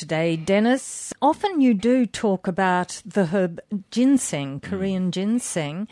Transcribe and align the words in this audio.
today, 0.00 0.34
Dennis. 0.34 1.12
Often 1.20 1.60
you 1.60 1.74
do 1.74 2.06
talk 2.06 2.48
about 2.48 3.02
the 3.04 3.26
herb 3.26 3.60
ginseng, 3.90 4.58
Korean 4.60 5.12
ginseng. 5.12 5.88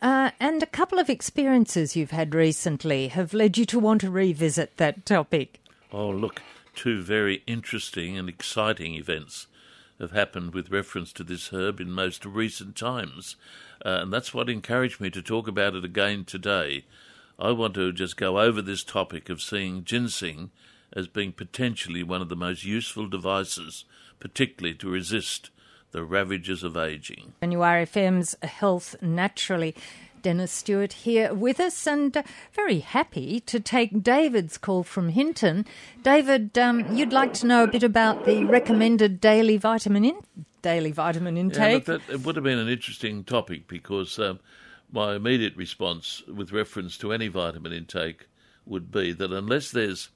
Uh, 0.00 0.30
and 0.38 0.62
a 0.62 0.66
couple 0.66 1.00
of 1.00 1.10
experiences 1.10 1.96
you've 1.96 2.12
had 2.12 2.36
recently 2.36 3.08
have 3.08 3.34
led 3.34 3.58
you 3.58 3.64
to 3.64 3.80
want 3.80 4.00
to 4.00 4.12
revisit 4.12 4.76
that 4.76 5.04
topic. 5.04 5.60
Oh, 5.92 6.08
look, 6.08 6.40
two 6.76 7.02
very 7.02 7.42
interesting 7.48 8.16
and 8.16 8.28
exciting 8.28 8.94
events 8.94 9.48
have 9.98 10.12
happened 10.12 10.54
with 10.54 10.70
reference 10.70 11.12
to 11.14 11.24
this 11.24 11.48
herb 11.48 11.80
in 11.80 11.90
most 11.90 12.24
recent 12.24 12.76
times. 12.76 13.34
Uh, 13.84 13.98
and 14.02 14.12
that's 14.12 14.32
what 14.32 14.48
encouraged 14.48 15.00
me 15.00 15.10
to 15.10 15.20
talk 15.20 15.48
about 15.48 15.74
it 15.74 15.84
again 15.84 16.24
today. 16.24 16.84
I 17.40 17.50
want 17.50 17.74
to 17.74 17.92
just 17.92 18.16
go 18.16 18.38
over 18.38 18.62
this 18.62 18.84
topic 18.84 19.28
of 19.28 19.42
seeing 19.42 19.82
ginseng 19.82 20.52
as 20.92 21.08
being 21.08 21.32
potentially 21.32 22.02
one 22.02 22.22
of 22.22 22.28
the 22.28 22.36
most 22.36 22.64
useful 22.64 23.08
devices, 23.08 23.84
particularly 24.18 24.74
to 24.76 24.88
resist 24.88 25.50
the 25.92 26.04
ravages 26.04 26.62
of 26.62 26.76
aging. 26.76 27.32
And 27.40 27.52
you 27.52 27.62
are 27.62 27.76
FM's 27.76 28.36
Health 28.42 28.96
Naturally. 29.00 29.74
Dennis 30.20 30.50
Stewart 30.50 30.92
here 30.92 31.32
with 31.32 31.60
us, 31.60 31.86
and 31.86 32.16
uh, 32.16 32.22
very 32.52 32.80
happy 32.80 33.40
to 33.40 33.60
take 33.60 34.02
David's 34.02 34.58
call 34.58 34.82
from 34.82 35.10
Hinton. 35.10 35.64
David, 36.02 36.58
um, 36.58 36.96
you'd 36.96 37.12
like 37.12 37.32
to 37.34 37.46
know 37.46 37.62
a 37.62 37.68
bit 37.68 37.84
about 37.84 38.24
the 38.24 38.44
recommended 38.44 39.20
daily 39.20 39.56
vitamin 39.56 40.04
in 40.04 40.16
daily 40.60 40.90
vitamin 40.90 41.36
intake. 41.36 41.86
Yeah, 41.86 41.98
that, 41.98 42.10
it 42.10 42.20
would 42.26 42.36
have 42.36 42.44
been 42.44 42.58
an 42.58 42.68
interesting 42.68 43.22
topic 43.24 43.68
because 43.68 44.18
um, 44.18 44.40
my 44.90 45.14
immediate 45.14 45.56
response 45.56 46.22
with 46.26 46.52
reference 46.52 46.98
to 46.98 47.12
any 47.12 47.28
vitamin 47.28 47.72
intake 47.72 48.26
would 48.66 48.90
be 48.90 49.12
that 49.12 49.32
unless 49.32 49.70
there's 49.70 50.10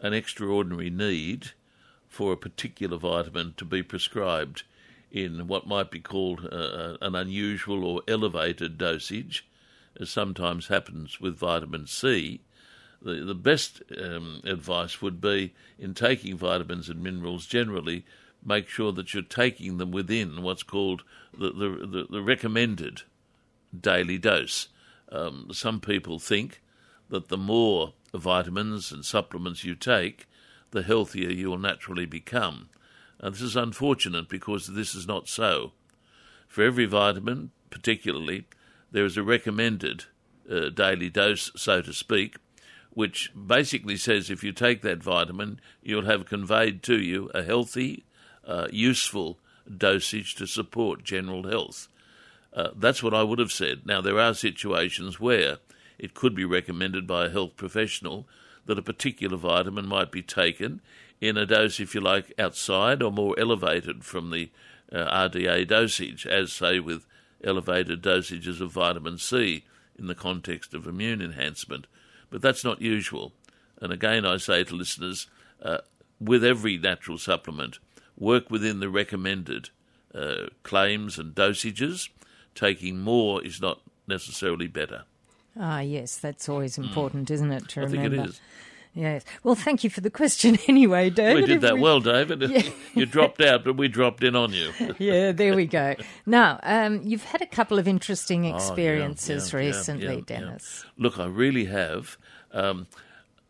an 0.00 0.12
extraordinary 0.12 0.90
need 0.90 1.50
for 2.08 2.32
a 2.32 2.36
particular 2.36 2.98
vitamin 2.98 3.54
to 3.56 3.64
be 3.64 3.82
prescribed 3.82 4.62
in 5.10 5.46
what 5.46 5.66
might 5.66 5.90
be 5.90 6.00
called 6.00 6.48
uh, 6.52 6.96
an 7.00 7.14
unusual 7.14 7.84
or 7.84 8.02
elevated 8.06 8.76
dosage, 8.76 9.46
as 9.98 10.10
sometimes 10.10 10.68
happens 10.68 11.20
with 11.20 11.38
vitamin 11.38 11.86
C, 11.86 12.40
the, 13.00 13.24
the 13.24 13.34
best 13.34 13.82
um, 14.02 14.40
advice 14.44 15.00
would 15.00 15.20
be 15.20 15.54
in 15.78 15.94
taking 15.94 16.36
vitamins 16.36 16.88
and 16.88 17.02
minerals 17.02 17.46
generally, 17.46 18.04
make 18.44 18.68
sure 18.68 18.92
that 18.92 19.14
you're 19.14 19.22
taking 19.22 19.78
them 19.78 19.90
within 19.90 20.42
what's 20.42 20.62
called 20.62 21.02
the, 21.36 21.50
the, 21.50 21.86
the, 21.86 22.06
the 22.10 22.22
recommended 22.22 23.02
daily 23.78 24.18
dose. 24.18 24.68
Um, 25.10 25.48
some 25.52 25.80
people 25.80 26.18
think 26.18 26.60
that 27.08 27.28
the 27.28 27.38
more 27.38 27.92
vitamins 28.14 28.92
and 28.92 29.04
supplements 29.04 29.64
you 29.64 29.74
take, 29.74 30.26
the 30.70 30.82
healthier 30.82 31.30
you 31.30 31.50
will 31.50 31.58
naturally 31.58 32.06
become. 32.06 32.68
And 33.18 33.34
this 33.34 33.42
is 33.42 33.56
unfortunate 33.56 34.28
because 34.28 34.68
this 34.68 34.94
is 34.94 35.06
not 35.06 35.28
so. 35.28 35.72
For 36.48 36.62
every 36.62 36.86
vitamin, 36.86 37.50
particularly, 37.70 38.46
there 38.90 39.04
is 39.04 39.16
a 39.16 39.22
recommended 39.22 40.04
uh, 40.50 40.68
daily 40.70 41.10
dose, 41.10 41.50
so 41.56 41.82
to 41.82 41.92
speak, 41.92 42.36
which 42.90 43.32
basically 43.34 43.96
says 43.96 44.30
if 44.30 44.42
you 44.42 44.52
take 44.52 44.82
that 44.82 45.02
vitamin, 45.02 45.60
you'll 45.82 46.06
have 46.06 46.26
conveyed 46.26 46.82
to 46.84 46.98
you 46.98 47.30
a 47.34 47.42
healthy, 47.42 48.04
uh, 48.46 48.68
useful 48.70 49.38
dosage 49.76 50.34
to 50.36 50.46
support 50.46 51.04
general 51.04 51.48
health. 51.48 51.88
Uh, 52.52 52.70
that's 52.74 53.02
what 53.02 53.12
I 53.12 53.22
would 53.22 53.38
have 53.38 53.52
said. 53.52 53.82
Now, 53.84 54.00
there 54.00 54.18
are 54.18 54.32
situations 54.32 55.20
where 55.20 55.58
it 55.98 56.14
could 56.14 56.34
be 56.34 56.44
recommended 56.44 57.06
by 57.06 57.26
a 57.26 57.30
health 57.30 57.56
professional 57.56 58.26
that 58.66 58.78
a 58.78 58.82
particular 58.82 59.36
vitamin 59.36 59.86
might 59.86 60.10
be 60.10 60.22
taken 60.22 60.80
in 61.20 61.36
a 61.36 61.46
dose, 61.46 61.80
if 61.80 61.94
you 61.94 62.00
like, 62.00 62.32
outside 62.38 63.02
or 63.02 63.10
more 63.10 63.38
elevated 63.38 64.04
from 64.04 64.30
the 64.30 64.50
uh, 64.92 65.28
RDA 65.28 65.66
dosage, 65.66 66.26
as, 66.26 66.52
say, 66.52 66.78
with 66.78 67.06
elevated 67.42 68.02
dosages 68.02 68.60
of 68.60 68.72
vitamin 68.72 69.18
C 69.18 69.64
in 69.98 70.06
the 70.06 70.14
context 70.14 70.74
of 70.74 70.86
immune 70.86 71.22
enhancement. 71.22 71.86
But 72.30 72.42
that's 72.42 72.64
not 72.64 72.82
usual. 72.82 73.32
And 73.80 73.92
again, 73.92 74.26
I 74.26 74.36
say 74.36 74.64
to 74.64 74.74
listeners, 74.74 75.28
uh, 75.62 75.78
with 76.20 76.44
every 76.44 76.76
natural 76.76 77.18
supplement, 77.18 77.78
work 78.16 78.50
within 78.50 78.80
the 78.80 78.88
recommended 78.88 79.70
uh, 80.14 80.46
claims 80.62 81.18
and 81.18 81.34
dosages. 81.34 82.08
Taking 82.54 83.00
more 83.00 83.44
is 83.44 83.60
not 83.60 83.80
necessarily 84.06 84.66
better. 84.66 85.04
Ah, 85.58 85.80
yes, 85.80 86.16
that's 86.16 86.48
always 86.48 86.78
important, 86.78 87.28
mm. 87.28 87.34
isn't 87.34 87.52
it? 87.52 87.68
To 87.70 87.80
I 87.80 87.84
remember. 87.84 88.16
think 88.16 88.28
it 88.28 88.30
is. 88.30 88.40
Yes. 88.96 89.24
Well, 89.42 89.54
thank 89.54 89.84
you 89.84 89.90
for 89.90 90.00
the 90.00 90.10
question 90.10 90.56
anyway, 90.68 91.10
David. 91.10 91.42
We 91.42 91.46
did 91.46 91.60
that 91.60 91.78
well, 91.78 92.00
David. 92.00 92.40
Yeah. 92.50 92.62
you 92.94 93.04
dropped 93.04 93.42
out, 93.42 93.62
but 93.62 93.76
we 93.76 93.88
dropped 93.88 94.24
in 94.24 94.34
on 94.34 94.54
you. 94.54 94.72
yeah, 94.98 95.32
there 95.32 95.54
we 95.54 95.66
go. 95.66 95.96
Now, 96.24 96.58
um, 96.62 97.02
you've 97.04 97.24
had 97.24 97.42
a 97.42 97.46
couple 97.46 97.78
of 97.78 97.86
interesting 97.86 98.46
experiences 98.46 99.52
oh, 99.52 99.58
yeah, 99.58 99.62
yeah, 99.62 99.68
recently, 99.68 100.20
Dennis. 100.22 100.86
Look, 100.96 101.18
I 101.18 101.26
really 101.26 101.66
have. 101.66 102.16
Um, 102.52 102.86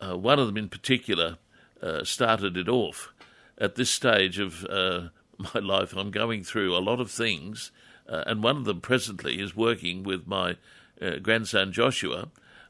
uh, 0.00 0.16
one 0.16 0.40
of 0.40 0.48
them 0.48 0.56
in 0.56 0.68
particular 0.68 1.38
uh, 1.80 2.02
started 2.02 2.56
it 2.56 2.68
off. 2.68 3.12
At 3.56 3.76
this 3.76 3.88
stage 3.88 4.40
of 4.40 4.64
uh, 4.64 5.08
my 5.38 5.60
life, 5.60 5.94
I'm 5.96 6.10
going 6.10 6.42
through 6.42 6.76
a 6.76 6.82
lot 6.82 7.00
of 7.00 7.10
things, 7.10 7.70
uh, 8.08 8.24
and 8.26 8.42
one 8.42 8.56
of 8.56 8.64
them 8.64 8.80
presently 8.80 9.40
is 9.40 9.54
working 9.54 10.02
with 10.02 10.26
my 10.26 10.56
uh, 11.00 11.16
grandson 11.22 11.72
Joshua, 11.72 12.28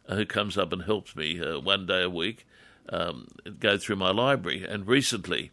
uh, 0.08 0.14
who 0.16 0.26
comes 0.26 0.56
up 0.56 0.72
and 0.72 0.82
helps 0.82 1.16
me 1.16 1.38
one 1.60 1.86
day 1.86 2.02
a 2.02 2.10
week 2.10 2.46
um, 2.88 3.28
go 3.58 3.78
through 3.78 3.96
my 3.96 4.10
library. 4.10 4.64
And 4.64 4.86
recently, 4.86 5.50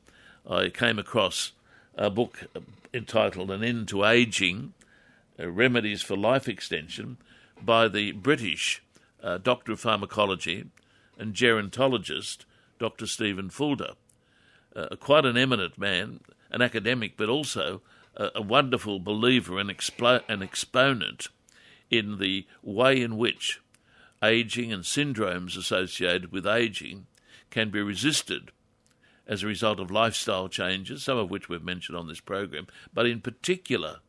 I 0.49 0.69
came 0.69 0.99
across 0.99 1.53
a 1.95 2.09
book 2.09 2.45
entitled 2.93 3.51
An 3.51 3.63
End 3.63 3.87
to 3.89 4.05
Aging 4.05 4.73
uh, 5.39 5.49
Remedies 5.49 6.01
for 6.01 6.15
Life 6.15 6.47
Extension 6.47 7.17
by 7.61 7.87
the 7.87 8.11
British 8.11 8.83
uh, 9.23 9.37
Doctor 9.37 9.73
of 9.73 9.79
Pharmacology 9.79 10.65
and 11.17 11.33
gerontologist 11.33 12.45
Dr. 12.79 13.07
Stephen 13.07 13.49
Fulder. 13.49 13.93
Uh, 14.75 14.95
quite 14.99 15.25
an 15.25 15.37
eminent 15.37 15.77
man, 15.77 16.19
an 16.51 16.61
academic, 16.61 17.15
but 17.15 17.29
also 17.29 17.81
a, 18.15 18.29
a 18.35 18.41
wonderful 18.41 18.99
believer 18.99 19.59
and 19.59 19.69
an 19.69 20.43
exponent 20.43 21.29
in 21.97 22.17
the 22.19 22.45
way 22.61 23.01
in 23.01 23.17
which 23.17 23.61
aging 24.23 24.71
and 24.71 24.83
syndromes 24.83 25.57
associated 25.57 26.31
with 26.31 26.47
aging 26.47 27.05
can 27.49 27.69
be 27.69 27.81
resisted 27.81 28.51
as 29.27 29.43
a 29.43 29.47
result 29.47 29.79
of 29.79 29.91
lifestyle 29.91 30.47
changes, 30.47 31.03
some 31.03 31.17
of 31.17 31.29
which 31.29 31.47
we've 31.47 31.63
mentioned 31.63 31.97
on 31.97 32.07
this 32.07 32.19
program, 32.19 32.67
but 32.93 33.05
in 33.05 33.21
particular 33.21 33.99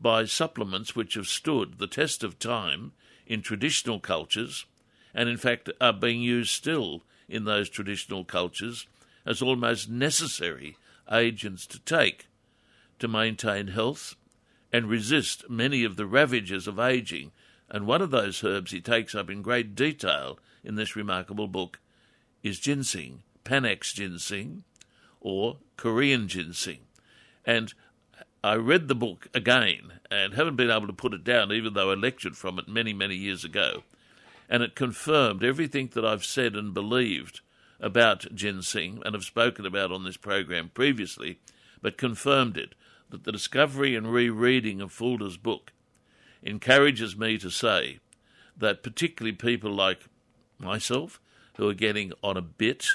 by 0.00 0.24
supplements 0.24 0.94
which 0.94 1.14
have 1.14 1.26
stood 1.26 1.78
the 1.78 1.86
test 1.86 2.24
of 2.24 2.38
time 2.38 2.92
in 3.26 3.40
traditional 3.40 4.00
cultures 4.00 4.66
and 5.14 5.28
in 5.28 5.36
fact 5.36 5.70
are 5.80 5.92
being 5.92 6.20
used 6.20 6.50
still 6.50 7.02
in 7.28 7.44
those 7.44 7.70
traditional 7.70 8.24
cultures 8.24 8.86
as 9.24 9.40
almost 9.40 9.88
necessary 9.88 10.76
agents 11.10 11.66
to 11.66 11.78
take 11.80 12.26
to 12.98 13.08
maintain 13.08 13.68
health 13.68 14.16
and 14.74 14.90
resist 14.90 15.48
many 15.48 15.84
of 15.84 15.94
the 15.94 16.04
ravages 16.04 16.66
of 16.66 16.80
aging. 16.80 17.30
And 17.70 17.86
one 17.86 18.02
of 18.02 18.10
those 18.10 18.42
herbs 18.42 18.72
he 18.72 18.80
takes 18.80 19.14
up 19.14 19.30
in 19.30 19.40
great 19.40 19.76
detail 19.76 20.36
in 20.64 20.74
this 20.74 20.96
remarkable 20.96 21.46
book 21.46 21.78
is 22.42 22.58
ginseng, 22.58 23.22
Panax 23.44 23.94
ginseng, 23.94 24.64
or 25.20 25.58
Korean 25.76 26.26
ginseng. 26.26 26.80
And 27.46 27.72
I 28.42 28.56
read 28.56 28.88
the 28.88 28.96
book 28.96 29.28
again 29.32 30.00
and 30.10 30.34
haven't 30.34 30.56
been 30.56 30.72
able 30.72 30.88
to 30.88 30.92
put 30.92 31.14
it 31.14 31.22
down, 31.22 31.52
even 31.52 31.74
though 31.74 31.92
I 31.92 31.94
lectured 31.94 32.36
from 32.36 32.58
it 32.58 32.66
many, 32.66 32.92
many 32.92 33.14
years 33.14 33.44
ago. 33.44 33.84
And 34.48 34.60
it 34.64 34.74
confirmed 34.74 35.44
everything 35.44 35.90
that 35.94 36.04
I've 36.04 36.24
said 36.24 36.56
and 36.56 36.74
believed 36.74 37.42
about 37.78 38.34
ginseng 38.34 39.02
and 39.04 39.14
have 39.14 39.22
spoken 39.22 39.66
about 39.66 39.92
on 39.92 40.02
this 40.02 40.16
program 40.16 40.72
previously, 40.74 41.38
but 41.80 41.96
confirmed 41.96 42.56
it 42.56 42.74
that 43.10 43.24
the 43.24 43.32
discovery 43.32 43.94
and 43.94 44.12
rereading 44.12 44.80
of 44.80 44.92
Fulder's 44.92 45.36
book 45.36 45.72
encourages 46.42 47.16
me 47.16 47.38
to 47.38 47.50
say 47.50 48.00
that 48.56 48.82
particularly 48.82 49.36
people 49.36 49.72
like 49.72 50.00
myself 50.58 51.20
who 51.56 51.68
are 51.68 51.74
getting 51.74 52.12
on 52.22 52.36
a 52.36 52.42
bit. 52.42 52.86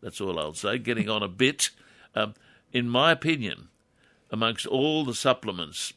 That's 0.00 0.20
all 0.20 0.38
I'll 0.38 0.54
say, 0.54 0.78
getting 0.78 1.08
on 1.08 1.22
a 1.22 1.28
bit. 1.28 1.70
Um, 2.14 2.34
in 2.72 2.88
my 2.88 3.12
opinion, 3.12 3.68
amongst 4.30 4.66
all 4.66 5.04
the 5.04 5.14
supplements, 5.14 5.92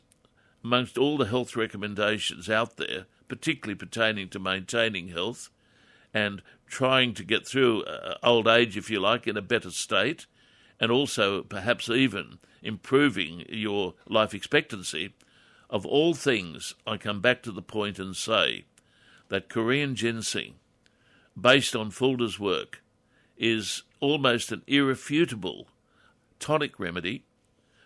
amongst 0.64 0.98
all 0.98 1.18
the 1.18 1.26
health 1.26 1.56
recommendations 1.56 2.50
out 2.50 2.78
there, 2.78 3.06
particularly 3.28 3.76
pertaining 3.76 4.30
to 4.30 4.40
maintaining 4.40 5.10
health 5.10 5.50
and 6.14 6.42
trying 6.68 7.14
to 7.14 7.24
get 7.24 7.48
through 7.48 7.84
uh, 7.84 8.18
old 8.24 8.48
age, 8.48 8.78
if 8.78 8.90
you 8.90 9.00
like, 9.00 9.28
in 9.28 9.38
a 9.38 9.42
better 9.42 9.72
state, 9.72 10.26
and 10.80 10.92
also 10.92 11.44
perhaps 11.44 11.90
even 11.90 12.40
improving 12.62 13.46
your 13.50 13.94
life 14.08 14.34
expectancy, 14.34 15.14
of 15.70 15.86
all 15.86 16.14
things, 16.14 16.74
I 16.88 16.98
come 16.98 17.22
back 17.22 17.44
to 17.44 17.52
the 17.52 17.62
point 17.62 18.00
and 18.00 18.16
say 18.16 18.66
that 19.30 19.50
Korean 19.50 19.96
ginseng 19.96 20.56
based 21.40 21.76
on 21.76 21.92
Fulder's 21.92 22.40
work, 22.40 22.82
is 23.38 23.84
almost 24.00 24.52
an 24.52 24.62
irrefutable 24.68 25.68
tonic 26.40 26.80
remedy, 26.80 27.24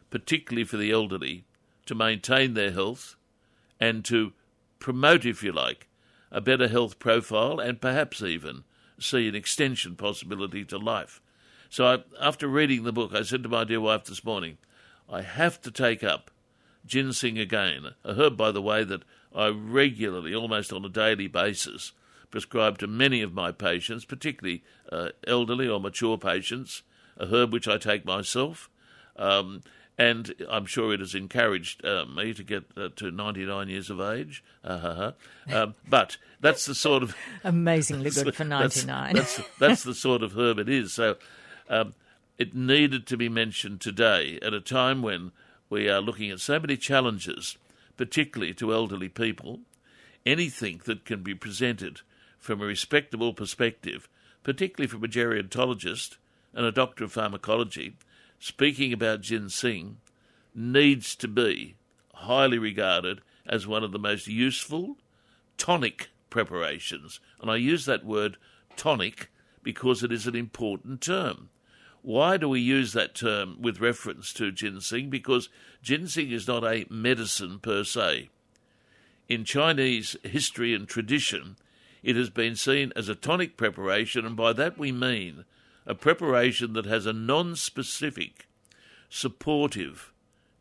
particularly 0.10 0.64
for 0.64 0.78
the 0.78 0.92
elderly, 0.92 1.44
to 1.86 1.96
maintain 1.96 2.54
their 2.54 2.72
health 2.72 3.16
and 3.80 4.06
to 4.06 4.34
promote, 4.80 5.26
if 5.26 5.44
you 5.44 5.52
like, 5.52 5.88
a 6.32 6.42
better 6.42 6.68
health 6.68 7.00
profile 7.00 7.60
and 7.60 7.82
perhaps 7.82 8.22
even 8.22 8.64
see 9.00 9.28
an 9.28 9.36
extension 9.36 9.96
possibility 9.96 10.64
to 10.66 10.78
life. 10.78 11.22
So 11.74 11.88
I, 11.88 12.04
after 12.22 12.48
reading 12.48 12.84
the 12.84 12.94
book, 12.94 13.16
I 13.16 13.24
said 13.24 13.42
to 13.42 13.50
my 13.50 13.64
dear 13.64 13.82
wife 13.82 14.04
this 14.04 14.24
morning, 14.24 14.60
I 15.12 15.24
have 15.24 15.60
to 15.64 15.72
take 15.72 16.04
up 16.04 16.30
ginseng 16.86 17.40
again, 17.40 17.96
a 18.04 18.14
herb, 18.14 18.38
by 18.38 18.52
the 18.52 18.62
way, 18.62 18.84
that 18.84 19.02
I 19.36 19.48
regularly, 19.48 20.36
almost 20.36 20.72
on 20.72 20.86
a 20.86 20.90
daily 20.90 21.26
basis, 21.26 21.94
prescribe 22.30 22.78
to 22.78 22.86
many 22.86 23.24
of 23.24 23.34
my 23.34 23.52
patients, 23.52 24.06
particularly 24.06 24.62
uh, 24.92 25.10
elderly 25.26 25.68
or 25.68 25.80
mature 25.80 26.16
patients, 26.16 26.84
a 27.18 27.26
herb 27.26 27.52
which 27.52 27.68
I 27.68 27.80
take 27.80 28.06
myself. 28.06 28.70
Um, 29.16 29.64
and 29.98 30.32
I'm 30.52 30.68
sure 30.68 30.94
it 30.94 31.00
has 31.00 31.16
encouraged 31.16 31.84
uh, 31.84 32.06
me 32.06 32.36
to 32.36 32.44
get 32.44 32.66
uh, 32.78 32.90
to 32.98 33.10
99 33.10 33.70
years 33.70 33.90
of 33.90 34.00
age. 34.00 34.44
Uh-huh. 34.64 35.14
Um, 35.52 35.74
but 35.90 36.18
that's 36.40 36.68
the 36.68 36.76
sort 36.76 37.02
of 37.02 37.16
amazingly 37.44 38.12
good 38.12 38.36
for 38.36 38.44
99. 38.44 39.16
That's, 39.16 39.38
that's, 39.38 39.50
that's, 39.60 39.84
the 39.84 39.96
sort 39.96 40.22
of 40.22 40.38
herb 40.38 40.60
it 40.60 40.70
is. 40.70 40.94
So 40.94 41.18
um, 41.70 41.94
it 42.38 42.56
needed 42.56 43.06
to 43.08 43.18
be 43.18 43.30
mentioned 43.30 43.82
today 43.82 44.40
at 44.42 44.54
a 44.54 44.62
time 44.62 45.02
when 45.02 45.32
we 45.70 45.90
are 45.90 46.02
looking 46.02 46.32
at 46.32 46.40
so 46.40 46.60
many 46.60 46.78
challenges, 46.78 47.58
particularly 47.98 48.54
to 48.56 48.74
elderly 48.74 49.10
people. 49.10 49.60
Anything 50.26 50.82
that 50.86 51.06
can 51.06 51.22
be 51.22 51.36
presented 51.36 52.02
from 52.40 52.62
a 52.62 52.66
respectable 52.66 53.34
perspective, 53.34 54.08
particularly 54.44 54.88
from 54.88 55.04
a 55.04 55.08
gerontologist 55.08 56.18
and 56.54 56.66
a 56.66 56.72
doctor 56.72 57.04
of 57.04 57.12
pharmacology, 57.12 57.96
speaking 58.40 58.94
about 58.94 59.22
ginseng, 59.22 59.98
needs 60.56 61.16
to 61.16 61.28
be 61.28 61.76
highly 62.14 62.58
regarded 62.58 63.22
as 63.46 63.68
one 63.68 63.84
of 63.84 63.92
the 63.92 64.00
most 64.00 64.28
useful 64.28 64.98
tonic 65.58 66.10
preparations. 66.30 67.20
And 67.42 67.50
I 67.50 67.56
use 67.58 67.86
that 67.86 68.06
word 68.06 68.38
tonic 68.76 69.30
because 69.64 70.04
it 70.04 70.12
is 70.12 70.28
an 70.28 70.36
important 70.36 71.02
term. 71.02 71.50
Why 72.02 72.36
do 72.36 72.50
we 72.50 72.60
use 72.60 72.92
that 72.94 73.16
term 73.16 73.62
with 73.62 73.80
reference 73.80 74.34
to 74.34 74.52
ginseng? 74.52 75.10
Because 75.10 75.48
ginseng 75.82 76.32
is 76.32 76.48
not 76.48 76.66
a 76.66 76.86
medicine 76.90 77.60
per 77.60 77.86
se. 77.86 78.30
In 79.30 79.46
Chinese 79.46 80.18
history 80.24 80.74
and 80.74 80.86
tradition, 80.88 81.56
it 82.04 82.18
has 82.18 82.30
been 82.30 82.58
seen 82.58 82.92
as 82.98 83.08
a 83.08 83.16
tonic 83.16 83.56
preparation, 83.56 84.26
and 84.26 84.36
by 84.36 84.52
that 84.52 84.78
we 84.78 84.92
mean 84.92 85.46
a 85.86 85.96
preparation 85.96 86.74
that 86.74 86.86
has 86.86 87.06
a 87.06 87.14
non 87.14 87.56
specific, 87.56 88.48
supportive, 89.10 90.12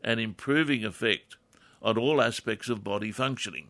and 0.01 0.21
improving 0.21 0.85
effect 0.85 1.35
on 1.81 1.97
all 1.97 2.21
aspects 2.21 2.69
of 2.69 2.83
body 2.83 3.11
functioning. 3.11 3.67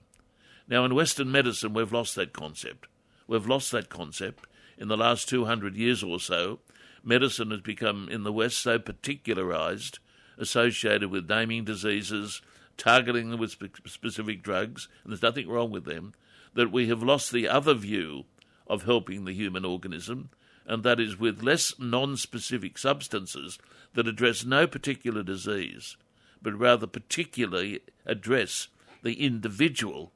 Now, 0.68 0.86
in 0.86 0.94
Western 0.94 1.32
medicine, 1.32 1.74
we've 1.74 1.92
lost 1.92 2.16
that 2.16 2.34
concept. 2.34 2.88
We've 3.28 3.48
lost 3.48 3.72
that 3.72 3.90
concept 3.90 4.46
in 4.78 4.88
the 4.88 4.98
last 4.98 5.30
200 5.30 5.76
years 5.76 6.04
or 6.04 6.20
so 6.20 6.60
medicine 7.04 7.52
has 7.52 7.62
become 7.62 8.08
in 8.10 8.24
the 8.24 8.32
West 8.32 8.58
so 8.58 8.80
particularized, 8.80 10.00
associated 10.38 11.12
with 11.12 11.30
naming 11.30 11.66
diseases, 11.66 12.42
targeting 12.78 13.30
them 13.30 13.40
with 13.40 13.52
spe- 13.52 13.88
specific 13.88 14.42
drugs, 14.42 14.88
and 15.04 15.12
there's 15.12 15.22
nothing 15.22 15.50
wrong 15.50 15.70
with 15.70 15.86
them, 15.86 16.14
that 16.54 16.72
we 16.72 16.88
have 16.88 17.04
lost 17.04 17.32
the 17.32 17.48
other 17.48 17.74
view 17.74 18.26
of 18.68 18.84
helping 18.84 19.26
the 19.26 19.34
human 19.34 19.66
organism, 19.66 20.30
and 20.66 20.84
that 20.84 21.00
is 21.00 21.20
with 21.20 21.44
less 21.44 21.74
non 21.78 22.16
specific 22.16 22.78
substances 22.78 23.60
that 23.94 24.08
address 24.08 24.46
no 24.46 24.66
particular 24.66 25.22
disease, 25.22 25.98
but 26.42 26.58
rather 26.58 26.88
particularly 26.88 27.82
address 28.06 28.70
the 29.04 29.26
individual. 29.26 30.13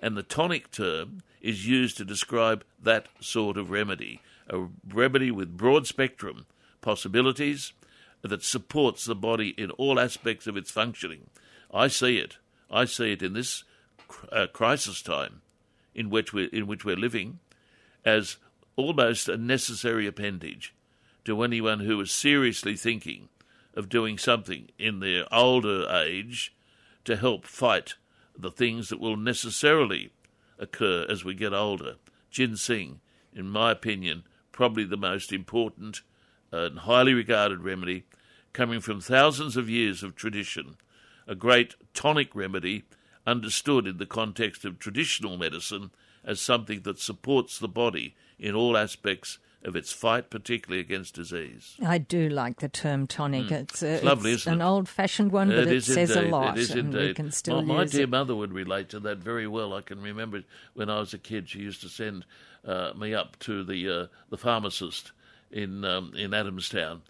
And 0.00 0.16
the 0.16 0.22
tonic 0.22 0.70
term 0.70 1.22
is 1.40 1.66
used 1.66 1.96
to 1.98 2.04
describe 2.04 2.64
that 2.82 3.08
sort 3.20 3.56
of 3.56 3.70
remedy 3.70 4.20
a 4.50 4.66
remedy 4.92 5.30
with 5.30 5.56
broad 5.56 5.86
spectrum 5.86 6.44
possibilities 6.80 7.72
that 8.22 8.42
supports 8.42 9.04
the 9.04 9.14
body 9.14 9.54
in 9.56 9.70
all 9.72 9.98
aspects 9.98 10.46
of 10.46 10.56
its 10.56 10.70
functioning. 10.70 11.30
I 11.72 11.88
see 11.88 12.18
it. 12.18 12.36
I 12.70 12.84
see 12.84 13.12
it 13.12 13.22
in 13.22 13.32
this 13.32 13.64
uh, 14.32 14.48
crisis 14.52 15.02
time 15.02 15.40
in 15.94 16.10
which 16.10 16.32
we 16.32 16.44
in 16.46 16.66
which 16.66 16.84
we're 16.84 16.96
living 16.96 17.38
as 18.04 18.36
almost 18.76 19.28
a 19.28 19.36
necessary 19.36 20.06
appendage 20.06 20.74
to 21.24 21.42
anyone 21.42 21.80
who 21.80 22.00
is 22.00 22.10
seriously 22.10 22.76
thinking 22.76 23.28
of 23.74 23.88
doing 23.88 24.18
something 24.18 24.68
in 24.78 25.00
their 25.00 25.32
older 25.32 25.88
age 25.90 26.54
to 27.04 27.16
help 27.16 27.44
fight 27.44 27.94
the 28.36 28.50
things 28.50 28.88
that 28.88 29.00
will 29.00 29.16
necessarily 29.16 30.10
occur 30.58 31.06
as 31.08 31.24
we 31.24 31.34
get 31.34 31.52
older. 31.52 31.96
Ginseng, 32.30 33.00
in 33.32 33.48
my 33.50 33.72
opinion, 33.72 34.24
probably 34.52 34.84
the 34.84 34.96
most 34.96 35.32
important 35.32 36.02
uh, 36.52 36.66
and 36.66 36.80
highly 36.80 37.14
regarded 37.14 37.62
remedy, 37.62 38.04
coming 38.52 38.80
from 38.80 39.00
thousands 39.00 39.56
of 39.56 39.70
years 39.70 40.02
of 40.02 40.16
tradition, 40.16 40.76
a 41.26 41.34
great 41.34 41.74
tonic 41.94 42.34
remedy 42.34 42.84
understood 43.26 43.86
in 43.86 43.98
the 43.98 44.06
context 44.06 44.64
of 44.64 44.78
traditional 44.78 45.36
medicine 45.36 45.90
as 46.24 46.40
something 46.40 46.82
that 46.82 46.98
supports 46.98 47.58
the 47.58 47.68
body 47.68 48.14
in 48.38 48.54
all 48.54 48.76
aspects 48.76 49.38
of 49.62 49.76
its 49.76 49.92
fight, 49.92 50.30
particularly 50.30 50.80
against 50.80 51.14
disease. 51.14 51.76
I 51.84 51.98
do 51.98 52.28
like 52.28 52.60
the 52.60 52.68
term 52.68 53.06
tonic. 53.06 53.46
Mm. 53.46 53.52
It's, 53.52 53.82
uh, 53.82 53.86
it's, 53.86 54.04
lovely, 54.04 54.32
isn't 54.32 54.52
an 54.52 54.60
it? 54.60 54.64
old-fashioned 54.64 55.32
one, 55.32 55.48
but 55.48 55.68
it, 55.68 55.72
it, 55.72 55.84
says 55.84 56.10
indeed. 56.12 56.28
a 56.28 56.30
lot. 56.30 56.56
It 56.56 56.62
is 56.62 56.70
and 56.70 56.94
indeed. 56.94 57.08
we 57.08 57.14
can 57.14 57.30
still 57.30 57.62
my, 57.62 57.74
my 57.74 57.84
dear 57.84 58.04
it. 58.04 58.10
mother 58.10 58.34
would 58.34 58.52
relate 58.52 58.88
to 58.90 59.00
that 59.00 59.18
very 59.18 59.46
well. 59.46 59.74
I 59.74 59.82
can 59.82 60.00
remember 60.00 60.42
when 60.74 60.88
I 60.88 60.98
was 60.98 61.12
a 61.12 61.18
kid, 61.18 61.48
she 61.48 61.58
used 61.58 61.82
to 61.82 61.88
send 61.88 62.24
uh, 62.64 62.92
me 62.96 63.14
up 63.14 63.38
to 63.40 63.64
the 63.64 63.88
uh, 63.88 64.06
the 64.30 64.38
pharmacist 64.38 65.12
in 65.50 65.84
um, 65.84 66.12
in 66.16 66.30
Adamstown, 66.30 67.00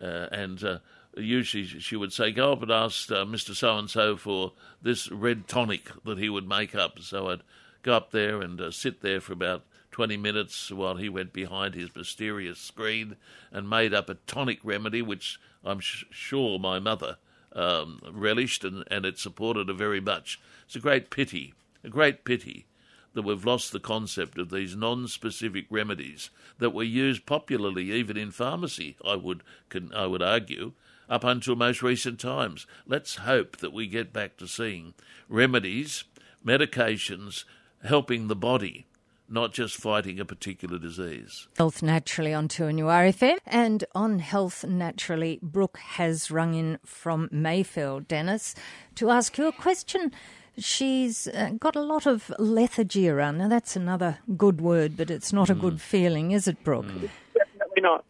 uh, 0.00 0.28
and 0.32 0.62
uh, 0.64 0.78
usually 1.16 1.64
she 1.64 1.96
would 1.96 2.12
say, 2.12 2.30
"Go 2.30 2.52
up 2.52 2.62
and 2.62 2.70
ask 2.70 3.10
uh, 3.10 3.24
Mister 3.24 3.54
So 3.54 3.76
and 3.76 3.90
So 3.90 4.16
for 4.16 4.52
this 4.80 5.10
red 5.10 5.46
tonic 5.46 5.90
that 6.04 6.18
he 6.18 6.28
would 6.28 6.48
make 6.48 6.74
up." 6.74 6.98
So 7.00 7.28
I'd 7.28 7.42
go 7.82 7.94
up 7.94 8.12
there 8.12 8.40
and 8.40 8.60
uh, 8.60 8.70
sit 8.70 9.02
there 9.02 9.20
for 9.20 9.32
about 9.32 9.64
twenty 9.90 10.16
minutes 10.16 10.70
while 10.70 10.96
he 10.96 11.08
went 11.08 11.32
behind 11.32 11.74
his 11.74 11.94
mysterious 11.94 12.58
screen 12.58 13.16
and 13.50 13.68
made 13.68 13.94
up 13.94 14.08
a 14.08 14.14
tonic 14.26 14.58
remedy, 14.62 15.02
which 15.02 15.38
I'm 15.64 15.80
sh- 15.80 16.04
sure 16.10 16.58
my 16.58 16.78
mother 16.78 17.16
um, 17.52 18.00
relished 18.12 18.64
and, 18.64 18.84
and 18.90 19.04
it 19.04 19.18
supported 19.18 19.68
her 19.68 19.74
very 19.74 20.00
much. 20.00 20.40
It's 20.66 20.76
a 20.76 20.80
great 20.80 21.10
pity, 21.10 21.54
a 21.82 21.88
great 21.88 22.24
pity 22.24 22.66
that 23.14 23.22
we've 23.22 23.44
lost 23.44 23.72
the 23.72 23.80
concept 23.80 24.38
of 24.38 24.50
these 24.50 24.76
non-specific 24.76 25.66
remedies 25.70 26.30
that 26.58 26.70
were 26.70 26.82
used 26.82 27.26
popularly 27.26 27.90
even 27.90 28.16
in 28.16 28.30
pharmacy. 28.30 28.96
I 29.04 29.16
would 29.16 29.42
can, 29.70 29.92
I 29.94 30.06
would 30.06 30.22
argue 30.22 30.72
up 31.08 31.24
until 31.24 31.56
most 31.56 31.82
recent 31.82 32.20
times. 32.20 32.66
Let's 32.86 33.16
hope 33.16 33.56
that 33.56 33.72
we 33.72 33.86
get 33.86 34.12
back 34.12 34.36
to 34.36 34.46
seeing 34.46 34.92
remedies, 35.28 36.04
medications 36.44 37.44
helping 37.82 38.28
the 38.28 38.36
body. 38.36 38.86
Not 39.30 39.52
just 39.52 39.76
fighting 39.76 40.18
a 40.18 40.24
particular 40.24 40.78
disease. 40.78 41.48
Health 41.58 41.82
Naturally 41.82 42.32
on 42.32 42.48
2NURFM. 42.48 43.38
And 43.46 43.84
on 43.94 44.20
Health 44.20 44.64
Naturally, 44.64 45.38
Brooke 45.42 45.78
has 45.78 46.30
rung 46.30 46.54
in 46.54 46.78
from 46.84 47.28
Mayfield, 47.30 48.08
Dennis, 48.08 48.54
to 48.94 49.10
ask 49.10 49.36
you 49.36 49.46
a 49.46 49.52
question. 49.52 50.12
She's 50.56 51.28
got 51.58 51.76
a 51.76 51.82
lot 51.82 52.06
of 52.06 52.32
lethargy 52.38 53.08
around. 53.08 53.38
Now, 53.38 53.48
that's 53.48 53.76
another 53.76 54.18
good 54.36 54.60
word, 54.60 54.96
but 54.96 55.10
it's 55.10 55.32
not 55.32 55.50
a 55.50 55.54
good 55.54 55.80
feeling, 55.80 56.32
is 56.32 56.48
it, 56.48 56.64
Brooke? 56.64 56.86
Definitely 56.86 57.82
not. 57.82 58.04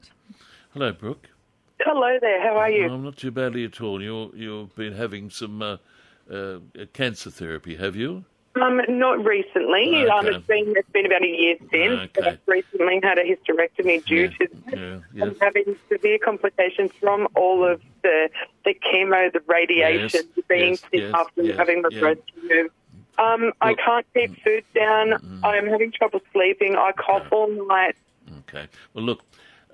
Hello, 0.73 0.93
Brooke. 0.93 1.29
Hello 1.81 2.19
there. 2.21 2.41
How 2.43 2.57
are 2.57 2.71
you? 2.71 2.89
I'm 2.89 3.05
not 3.05 3.17
too 3.17 3.31
badly 3.31 3.65
at 3.65 3.81
all. 3.81 4.03
You 4.03 4.33
you've 4.35 4.75
been 4.75 4.95
having 4.95 5.31
some 5.31 5.63
uh, 5.63 5.77
uh, 6.33 6.59
cancer 6.93 7.31
therapy, 7.31 7.77
have 7.77 7.97
you? 7.97 8.25
Um, 8.62 8.81
not 8.88 9.25
recently. 9.25 10.07
Um, 10.09 10.27
Okay. 10.27 10.37
it's 10.37 10.47
been 10.47 10.75
it's 10.77 10.91
been 10.91 11.07
about 11.07 11.23
a 11.23 11.27
year 11.29 11.57
since. 11.71 12.11
But 12.15 12.27
I've 12.27 12.38
recently 12.47 13.00
had 13.03 13.19
a 13.19 13.25
hysterectomy 13.25 14.05
due 14.05 14.17
Yeah, 14.17 14.29
to 14.38 14.49
yeah, 14.77 14.99
yes. 15.27 15.35
Having 15.41 15.77
severe 15.91 16.19
complications 16.19 16.91
from 17.00 17.29
all 17.35 17.65
of 17.65 17.81
the 18.03 18.29
the 18.65 18.75
chemo, 18.75 19.33
the 19.33 19.41
radiation, 19.47 20.23
Yes, 20.37 20.45
being 20.49 20.71
yes, 20.71 20.85
sick 20.91 21.15
after 21.15 21.57
having 21.57 21.83
the 21.83 21.91
breast 21.91 22.21
removed. 22.43 22.71
Um, 23.19 23.53
I 23.61 23.75
can't 23.75 24.07
keep 24.15 24.41
food 24.45 24.65
down. 24.75 25.41
I'm 25.43 25.67
having 25.67 25.91
trouble 25.93 26.21
sleeping. 26.33 26.77
I 26.77 26.93
cough 26.93 27.27
all 27.33 27.50
night. 27.67 27.97
Okay. 28.41 28.69
Well, 28.95 29.05
look, 29.05 29.23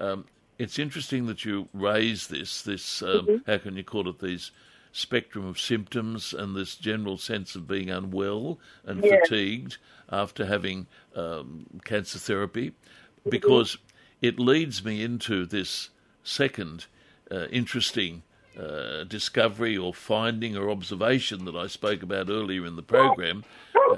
um, 0.00 0.24
it's 0.58 0.78
interesting 0.78 1.26
that 1.26 1.44
you 1.44 1.68
raise 1.74 2.28
this. 2.28 2.62
This 2.62 3.02
um, 3.02 3.42
how 3.46 3.58
can 3.58 3.76
you 3.76 3.84
call 3.84 4.08
it? 4.08 4.18
These 4.20 4.50
spectrum 4.96 5.44
of 5.44 5.58
symptoms 5.58 6.32
and 6.32 6.54
this 6.54 6.76
general 6.76 7.18
sense 7.18 7.56
of 7.56 7.66
being 7.66 7.90
unwell 7.90 8.60
and 8.86 9.04
Yeah. 9.04 9.18
fatigued 9.24 9.76
after 10.08 10.46
having 10.46 10.86
um, 11.16 11.66
cancer 11.84 12.18
therapy, 12.20 12.72
because 13.28 13.76
it 14.22 14.38
leads 14.38 14.84
me 14.84 15.02
into 15.02 15.46
this 15.46 15.90
second 16.22 16.86
uh, 17.30 17.46
interesting 17.46 18.22
uh, 18.56 19.02
discovery 19.02 19.76
or 19.76 19.92
finding 19.92 20.56
or 20.56 20.70
observation 20.70 21.44
that 21.44 21.56
I 21.56 21.66
spoke 21.66 22.04
about 22.04 22.28
earlier 22.30 22.64
in 22.64 22.76
the 22.76 22.82
program 22.82 23.42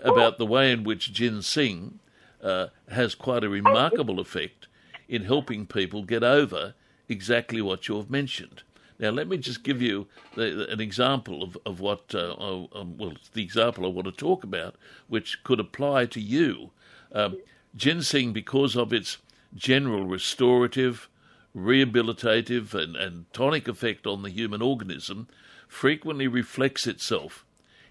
about 0.03 0.39
the 0.39 0.47
way 0.47 0.73
in 0.73 0.83
which 0.83 1.13
ginseng 1.13 1.99
uh, 2.43 2.69
has 2.91 3.15
quite 3.15 3.45
a 3.45 3.51
remarkable 3.51 4.19
effect 4.19 4.67
in 5.09 5.25
helping 5.25 5.67
people 5.67 6.05
get 6.05 6.25
over 6.25 6.73
exactly 7.07 7.61
what 7.61 7.87
you've 7.87 8.11
mentioned. 8.11 8.63
Now, 8.99 9.11
let 9.11 9.29
me 9.29 9.37
just 9.37 9.63
give 9.63 9.83
you 9.83 10.07
the, 10.35 10.71
an 10.71 10.81
example 10.81 11.43
of, 11.43 11.59
of 11.67 11.81
what, 11.81 12.15
uh, 12.15 12.35
well, 12.39 13.15
the 13.35 13.43
example 13.43 13.85
I 13.85 13.89
want 13.89 14.07
to 14.07 14.13
talk 14.13 14.43
about, 14.43 14.77
which 15.09 15.43
could 15.45 15.61
apply 15.61 16.07
to 16.07 16.21
you. 16.21 16.71
Um, 17.13 17.39
ginseng, 17.75 18.33
because 18.33 18.77
of 18.77 18.93
its 18.93 19.19
general 19.55 20.07
restorative, 20.07 21.09
rehabilitative, 21.55 22.75
and, 22.75 22.97
and 22.97 23.33
tonic 23.33 23.69
effect 23.69 24.07
on 24.07 24.23
the 24.23 24.31
human 24.31 24.63
organism, 24.63 25.29
frequently 25.69 26.27
reflects 26.27 26.87
itself 26.87 27.45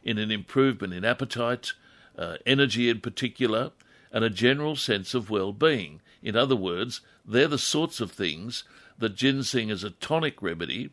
in 0.04 0.18
an 0.18 0.32
improvement 0.32 0.94
in 0.94 1.04
appetite, 1.04 1.74
uh, 2.18 2.38
energy 2.46 2.90
in 2.90 3.02
particular, 3.02 3.72
and 4.12 4.24
a 4.24 4.30
general 4.30 4.76
sense 4.76 5.14
of 5.14 5.30
well 5.30 5.52
being. 5.52 6.02
In 6.24 6.36
other 6.36 6.56
words, 6.56 7.02
they're 7.26 7.48
the 7.48 7.58
sorts 7.58 8.00
of 8.00 8.12
things 8.12 8.64
that 8.98 9.16
ginseng 9.16 9.72
as 9.72 9.84
a 9.84 9.92
tonic 9.92 10.42
remedy 10.42 10.90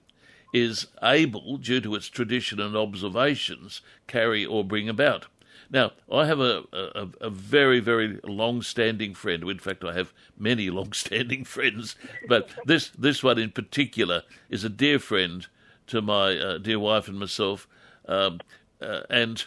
is 0.53 0.87
able, 1.03 1.57
due 1.57 1.81
to 1.81 1.95
its 1.95 2.09
tradition 2.09 2.61
and 2.61 2.77
observations, 2.77 3.81
carry 4.07 4.45
or 4.45 4.63
bring 4.63 4.89
about. 4.89 5.27
Now, 5.71 5.93
I 6.13 6.27
have 6.27 6.41
a, 6.41 6.65
a, 6.73 7.09
a 7.23 7.31
very, 7.31 7.81
very 7.81 8.21
long-standing 8.25 9.15
friend. 9.15 9.43
In 9.45 9.59
fact, 9.59 9.85
I 9.85 9.95
have 9.95 10.13
many 10.39 10.69
long-standing 10.79 11.45
friends, 11.45 11.97
but 12.29 12.51
this 12.67 12.91
this 12.91 13.23
one 13.23 13.39
in 13.39 13.51
particular 13.51 14.23
is 14.51 14.65
a 14.65 14.69
dear 14.69 14.99
friend 14.99 15.47
to 15.87 16.03
my 16.03 16.37
uh, 16.37 16.59
dear 16.59 16.79
wife 16.79 17.09
and 17.09 17.19
myself. 17.19 17.67
Um, 18.07 18.41
uh, 18.81 19.03
and 19.09 19.45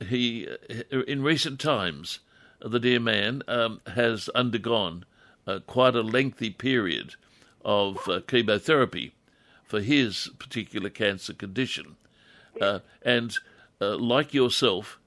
he, 0.00 0.46
in 0.90 1.22
recent 1.22 1.58
times, 1.58 2.20
the 2.60 2.78
dear 2.78 3.00
man 3.00 3.42
um, 3.48 3.80
has 3.86 4.28
undergone 4.30 5.04
uh, 5.46 5.60
quite 5.66 5.96
a 5.96 6.02
lengthy 6.02 6.50
period 6.50 7.14
of 7.66 8.08
uh, 8.08 8.20
chemotherapy 8.28 9.12
for 9.64 9.80
his 9.80 10.30
particular 10.38 10.88
cancer 10.88 11.34
condition. 11.34 11.96
Uh, 12.60 12.78
and 13.02 13.36
uh, 13.80 13.96
like 13.96 14.32
yourself, 14.32 14.98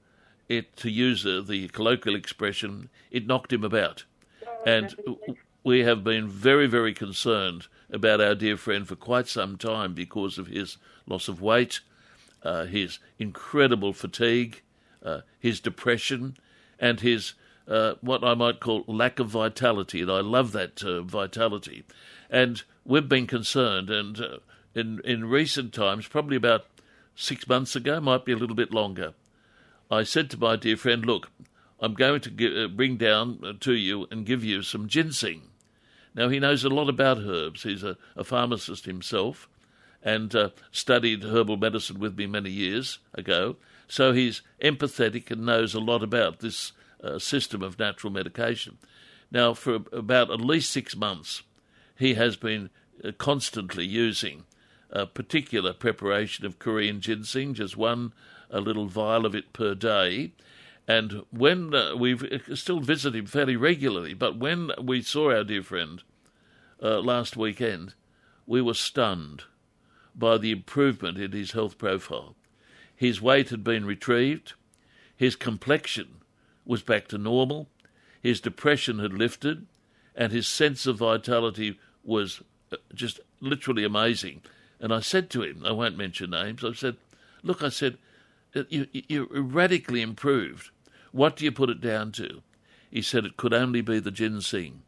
it, 0.48 0.76
to 0.76 0.90
use 0.90 1.24
uh, 1.24 1.42
the 1.44 1.68
colloquial 1.68 2.14
expression, 2.14 2.90
it 3.10 3.26
knocked 3.26 3.52
him 3.52 3.64
about. 3.64 4.04
And 4.66 4.94
we 5.64 5.80
have 5.80 6.04
been 6.04 6.28
very, 6.28 6.66
very 6.66 6.92
concerned 6.92 7.66
about 7.90 8.20
our 8.20 8.34
dear 8.34 8.58
friend 8.58 8.86
for 8.86 8.94
quite 8.94 9.26
some 9.26 9.56
time 9.56 9.94
because 9.94 10.36
of 10.36 10.48
his 10.48 10.76
loss 11.06 11.28
of 11.28 11.40
weight, 11.40 11.80
uh, 12.42 12.66
his 12.66 12.98
incredible 13.18 13.94
fatigue, 13.94 14.60
his 15.38 15.60
depression, 15.60 16.36
and 16.78 17.00
his 17.00 17.32
uh, 17.70 17.94
what 18.00 18.24
I 18.24 18.34
might 18.34 18.60
call 18.60 18.84
lack 18.88 19.20
of 19.20 19.28
vitality, 19.28 20.02
and 20.02 20.10
I 20.10 20.20
love 20.20 20.50
that 20.52 20.82
uh, 20.82 21.02
vitality. 21.02 21.84
And 22.28 22.62
we've 22.84 23.08
been 23.08 23.28
concerned, 23.28 23.88
and 23.90 24.20
uh, 24.20 24.38
in 24.74 25.00
in 25.04 25.30
recent 25.30 25.72
times, 25.72 26.08
probably 26.08 26.36
about 26.36 26.66
six 27.14 27.46
months 27.46 27.76
ago, 27.76 28.00
might 28.00 28.24
be 28.24 28.32
a 28.32 28.36
little 28.36 28.56
bit 28.56 28.72
longer, 28.72 29.14
I 29.90 30.02
said 30.02 30.30
to 30.30 30.38
my 30.38 30.56
dear 30.56 30.76
friend, 30.76 31.06
"Look, 31.06 31.30
I'm 31.80 31.94
going 31.94 32.20
to 32.22 32.30
give, 32.30 32.56
uh, 32.56 32.68
bring 32.68 32.96
down 32.96 33.38
uh, 33.44 33.52
to 33.60 33.72
you 33.74 34.08
and 34.10 34.26
give 34.26 34.44
you 34.44 34.62
some 34.62 34.88
ginseng." 34.88 35.42
Now 36.12 36.28
he 36.28 36.40
knows 36.40 36.64
a 36.64 36.68
lot 36.68 36.88
about 36.88 37.18
herbs. 37.18 37.62
He's 37.62 37.84
a, 37.84 37.96
a 38.16 38.24
pharmacist 38.24 38.84
himself, 38.84 39.48
and 40.02 40.34
uh, 40.34 40.50
studied 40.72 41.22
herbal 41.22 41.56
medicine 41.56 42.00
with 42.00 42.18
me 42.18 42.26
many 42.26 42.50
years 42.50 42.98
ago. 43.14 43.56
So 43.86 44.12
he's 44.12 44.42
empathetic 44.60 45.30
and 45.30 45.46
knows 45.46 45.74
a 45.74 45.80
lot 45.80 46.02
about 46.02 46.40
this 46.40 46.72
uh, 47.02 47.18
system 47.18 47.62
of 47.62 47.78
natural 47.78 48.12
medication. 48.12 48.78
Now, 49.30 49.54
for 49.54 49.76
about 49.92 50.30
at 50.30 50.40
least 50.40 50.70
six 50.70 50.96
months, 50.96 51.42
he 51.96 52.14
has 52.14 52.36
been 52.36 52.70
uh, 53.04 53.12
constantly 53.16 53.86
using 53.86 54.44
a 54.90 55.06
particular 55.06 55.72
preparation 55.72 56.44
of 56.44 56.58
Korean 56.58 57.00
ginseng, 57.00 57.54
just 57.54 57.76
one 57.76 58.12
a 58.50 58.60
little 58.60 58.86
vial 58.86 59.24
of 59.24 59.34
it 59.34 59.52
per 59.52 59.74
day. 59.74 60.32
And 60.88 61.24
when 61.30 61.74
uh, 61.74 61.94
we 61.94 62.14
uh, 62.14 62.54
still 62.56 62.80
visit 62.80 63.14
him 63.14 63.26
fairly 63.26 63.56
regularly, 63.56 64.14
but 64.14 64.38
when 64.38 64.72
we 64.82 65.02
saw 65.02 65.30
our 65.30 65.44
dear 65.44 65.62
friend 65.62 66.02
uh, 66.82 66.98
last 67.00 67.36
weekend, 67.36 67.94
we 68.46 68.60
were 68.60 68.74
stunned 68.74 69.44
by 70.14 70.36
the 70.38 70.50
improvement 70.50 71.18
in 71.18 71.30
his 71.30 71.52
health 71.52 71.78
profile. 71.78 72.34
His 72.96 73.22
weight 73.22 73.50
had 73.50 73.62
been 73.62 73.84
retrieved, 73.84 74.54
his 75.16 75.36
complexion 75.36 76.19
was 76.64 76.82
back 76.82 77.08
to 77.08 77.18
normal, 77.18 77.68
his 78.22 78.40
depression 78.40 78.98
had 78.98 79.12
lifted, 79.12 79.66
and 80.14 80.32
his 80.32 80.46
sense 80.46 80.86
of 80.86 80.98
vitality 80.98 81.78
was 82.04 82.42
uh, 82.72 82.76
just 82.94 83.20
literally 83.40 83.84
amazing. 83.84 84.42
And 84.78 84.92
I 84.92 85.00
said 85.00 85.30
to 85.30 85.42
him, 85.42 85.62
I 85.64 85.72
won't 85.72 85.96
mention 85.96 86.30
names, 86.30 86.64
I 86.64 86.72
said, 86.72 86.96
Look, 87.42 87.62
I 87.62 87.70
said, 87.70 87.96
uh, 88.54 88.64
you, 88.68 88.86
you're 88.92 89.26
radically 89.30 90.02
improved. 90.02 90.70
What 91.12 91.36
do 91.36 91.44
you 91.44 91.52
put 91.52 91.70
it 91.70 91.80
down 91.80 92.12
to? 92.12 92.42
He 92.90 93.02
said 93.02 93.24
it 93.24 93.36
could 93.36 93.54
only 93.54 93.80
be 93.80 93.98
the 93.98 94.10
ginseng 94.10 94.82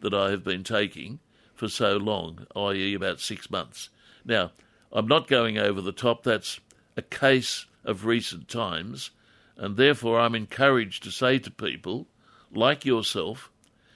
that 0.00 0.14
I 0.14 0.30
have 0.30 0.44
been 0.44 0.62
taking 0.62 1.18
for 1.54 1.68
so 1.68 1.96
long, 1.96 2.46
i.e., 2.54 2.94
about 2.94 3.20
six 3.20 3.50
months. 3.50 3.88
Now, 4.24 4.52
I'm 4.92 5.08
not 5.08 5.26
going 5.26 5.58
over 5.58 5.80
the 5.80 5.92
top. 5.92 6.22
That's 6.22 6.60
a 6.96 7.02
case 7.02 7.66
of 7.84 8.04
recent 8.04 8.48
times. 8.48 9.10
And 9.56 9.76
therefore, 9.76 10.20
I'm 10.20 10.34
encouraged 10.34 11.02
to 11.04 11.10
say 11.10 11.38
to 11.38 11.50
people 11.50 12.06
like 12.52 12.84
yourself 12.84 13.50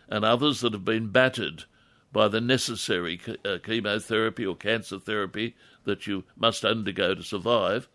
and 0.08 0.24
others 0.24 0.60
that 0.60 0.72
have 0.72 0.84
been 0.84 1.08
battered 1.08 1.64
by 2.12 2.28
the 2.28 2.40
necessary 2.40 3.20
uh, 3.44 3.58
chemotherapy 3.62 4.44
or 4.44 4.56
cancer 4.56 4.98
therapy 4.98 5.54
that 5.84 6.06
you 6.06 6.24
must 6.36 6.64
undergo 6.64 7.14
to 7.14 7.22
survive, 7.22 7.88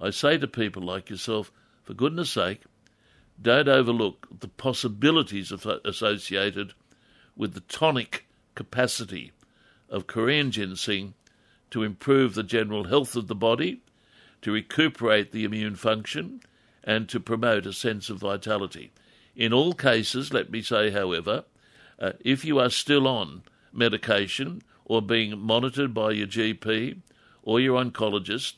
I 0.00 0.10
say 0.10 0.36
to 0.38 0.46
people 0.46 0.82
like 0.82 1.08
yourself, 1.08 1.50
for 1.82 1.94
goodness 1.94 2.30
sake, 2.30 2.62
don't 3.40 3.68
overlook 3.68 4.28
the 4.40 4.48
possibilities 4.48 5.52
associated 5.52 6.74
with 7.36 7.54
the 7.54 7.60
tonic 7.60 8.26
capacity 8.54 9.32
of 9.88 10.06
Korean 10.06 10.50
ginseng 10.50 11.14
to 11.70 11.82
improve 11.82 12.34
the 12.34 12.42
general 12.42 12.84
health 12.84 13.16
of 13.16 13.26
the 13.26 13.34
body, 13.34 13.80
to 14.42 14.52
recuperate 14.52 15.32
the 15.32 15.44
immune 15.44 15.74
function, 15.74 16.40
and 16.84 17.08
to 17.08 17.18
promote 17.18 17.66
a 17.66 17.72
sense 17.72 18.10
of 18.10 18.18
vitality. 18.18 18.92
In 19.34 19.52
all 19.52 19.72
cases, 19.72 20.32
let 20.32 20.50
me 20.50 20.62
say, 20.62 20.90
however, 20.90 21.44
uh, 21.98 22.12
if 22.20 22.44
you 22.44 22.58
are 22.58 22.70
still 22.70 23.08
on 23.08 23.42
medication 23.72 24.62
or 24.84 25.02
being 25.02 25.38
monitored 25.38 25.94
by 25.94 26.12
your 26.12 26.26
GP 26.26 27.00
or 27.42 27.58
your 27.58 27.82
oncologist, 27.82 28.54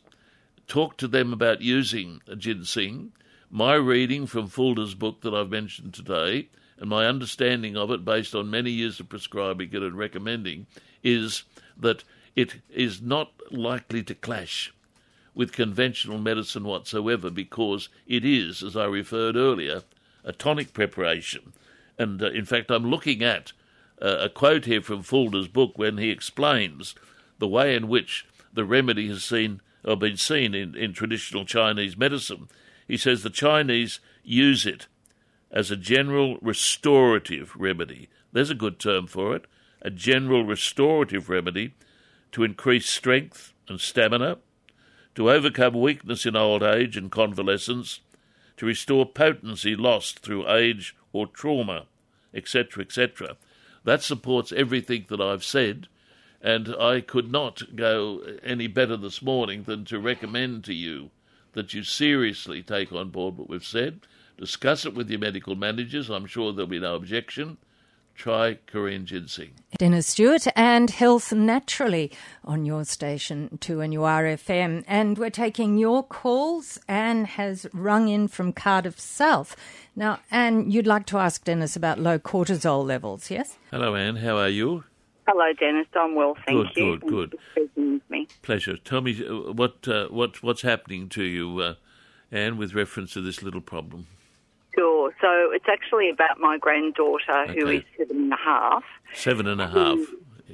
talk 0.66 0.97
to 0.99 1.09
them 1.09 1.33
about 1.33 1.62
using 1.62 2.21
ginseng. 2.37 3.12
My 3.50 3.75
reading 3.75 4.26
from 4.26 4.49
Fulder's 4.49 4.95
book 4.95 5.21
that 5.23 5.35
I've 5.35 5.50
mentioned 5.50 5.95
today, 5.95 6.49
and 6.78 6.90
my 6.90 7.06
understanding 7.06 7.76
of 7.76 7.90
it 7.90 8.04
based 8.04 8.35
on 8.35 8.50
many 8.50 8.71
years 8.71 9.00
of 9.00 9.09
prescribing 9.09 9.71
it 9.73 9.83
and 9.83 9.97
recommending, 9.97 10.66
is 11.02 11.45
that 11.76 12.02
it 12.35 12.56
is 12.68 13.00
not 13.00 13.30
likely 13.50 14.02
to 14.02 14.14
clash 14.14 14.75
with 15.36 15.52
conventional 15.52 16.18
medicine 16.18 16.64
whatsoever 16.64 17.30
because 17.30 17.90
it 18.06 18.24
is, 18.24 18.62
as 18.62 18.74
I 18.74 18.86
referred 18.86 19.36
earlier, 19.36 19.82
a 20.24 20.32
tonic 20.32 20.72
preparation. 20.72 21.52
And 21.98 22.22
uh, 22.22 22.30
in 22.30 22.46
fact, 22.46 22.70
I'm 22.70 22.90
looking 22.90 23.22
at 23.22 23.52
uh, 24.00 24.16
a 24.20 24.28
quote 24.30 24.64
here 24.64 24.80
from 24.80 25.02
Fulder's 25.02 25.46
book 25.46 25.72
when 25.76 25.98
he 25.98 26.10
explains 26.10 26.94
the 27.38 27.46
way 27.46 27.76
in 27.76 27.86
which 27.86 28.26
the 28.52 28.64
remedy 28.64 29.08
has 29.08 29.24
seen 29.24 29.60
or 29.84 29.94
been 29.96 30.16
seen 30.16 30.54
in, 30.54 30.74
in 30.74 30.94
traditional 30.94 31.44
Chinese 31.44 31.98
medicine. 31.98 32.48
He 32.88 32.96
says 32.96 33.22
the 33.22 33.30
Chinese 33.30 34.00
use 34.24 34.64
it 34.64 34.86
as 35.50 35.70
a 35.70 35.76
general 35.76 36.38
restorative 36.40 37.54
remedy. 37.56 38.08
There's 38.32 38.50
a 38.50 38.54
good 38.54 38.78
term 38.78 39.06
for 39.06 39.36
it. 39.36 39.44
A 39.82 39.90
general 39.90 40.44
restorative 40.44 41.28
remedy 41.28 41.74
to 42.32 42.42
increase 42.42 42.86
strength 42.86 43.52
and 43.68 43.78
stamina, 43.78 44.38
to 45.16 45.30
overcome 45.30 45.75
weakness 45.75 46.25
in 46.25 46.37
old 46.37 46.62
age 46.62 46.96
and 46.96 47.11
convalescence, 47.11 48.00
to 48.56 48.66
restore 48.66 49.04
potency 49.04 49.75
lost 49.75 50.20
through 50.20 50.49
age 50.49 50.94
or 51.12 51.26
trauma, 51.26 51.87
etc., 52.32 52.85
etc. 52.85 53.37
That 53.85 54.02
supports 54.02 54.52
everything 54.52 55.06
that 55.08 55.20
I've 55.20 55.44
said, 55.44 55.88
and 56.42 56.75
I 56.78 57.00
could 57.00 57.32
not 57.32 57.75
go 57.75 58.20
any 58.42 58.66
better 58.66 58.96
this 58.96 59.23
morning 59.23 59.64
than 59.64 59.85
to 59.87 59.99
recommend 59.99 60.64
to 60.64 60.75
you 60.75 61.11
that 61.54 61.73
you 61.73 61.82
seriously 61.82 62.62
take 62.62 62.92
on 62.92 63.08
board 63.08 63.38
what 63.38 63.49
we've 63.49 63.64
said, 63.64 64.00
discuss 64.37 64.85
it 64.85 64.94
with 64.94 65.11
your 65.11 65.18
medical 65.18 65.56
managers. 65.56 66.11
I'm 66.11 66.26
sure 66.26 66.52
there'll 66.52 66.68
be 66.68 66.78
no 66.78 66.94
objection. 66.94 67.56
Try 68.16 68.58
Korean 68.66 69.06
ginseng. 69.06 69.50
Dennis 69.78 70.08
Stewart 70.08 70.46
and 70.56 70.90
Health 70.90 71.32
Naturally 71.32 72.11
on 72.44 72.64
your 72.64 72.85
station 72.85 73.58
2NURFM. 73.61 74.85
And 74.87 75.18
we're 75.18 75.30
taking 75.30 75.78
your 75.78 76.02
calls. 76.02 76.78
Anne 76.88 77.26
has 77.26 77.66
rung 77.73 78.08
in 78.08 78.28
from 78.28 78.52
Cardiff 78.52 78.99
South. 78.99 79.54
Now, 79.94 80.20
Anne, 80.30 80.70
you'd 80.70 80.87
like 80.87 81.06
to 81.06 81.18
ask 81.18 81.44
Dennis 81.44 81.76
about 81.76 81.99
low 81.99 82.18
cortisol 82.18 82.85
levels, 82.85 83.30
yes? 83.30 83.58
Hello, 83.70 83.94
Anne. 83.94 84.16
How 84.16 84.37
are 84.37 84.49
you? 84.49 84.85
Hello, 85.28 85.52
Dennis. 85.58 85.87
I'm 85.94 86.14
well, 86.14 86.37
thank 86.46 86.68
Good, 86.68 86.76
you. 86.76 86.99
good, 86.99 87.08
good. 87.08 87.30
Thank 87.30 87.32
you 87.32 87.38
for 87.38 87.61
speaking 87.61 87.92
with 87.94 88.11
me. 88.11 88.28
Pleasure. 88.42 88.76
Tell 88.76 89.00
me 89.00 89.26
uh, 89.26 89.52
what 89.52 89.88
uh, 89.88 90.06
what 90.06 90.40
what's 90.42 90.62
happening 90.62 91.08
to 91.11 91.25
you, 91.25 91.58
uh, 91.58 91.75
Anne, 92.30 92.58
with 92.58 92.75
reference 92.75 93.12
to 93.14 93.20
this 93.20 93.42
little 93.42 93.61
problem. 93.61 94.06
So 95.20 95.50
it's 95.52 95.66
actually 95.68 96.10
about 96.10 96.38
my 96.40 96.58
granddaughter 96.58 97.46
who 97.52 97.66
Okay. 97.68 97.76
is 97.78 97.84
seven 97.98 98.16
and 98.22 98.32
a 98.32 98.36
half. 98.36 98.84
Seven 99.14 99.46
and 99.46 99.60
a 99.60 99.66
half. 99.68 99.98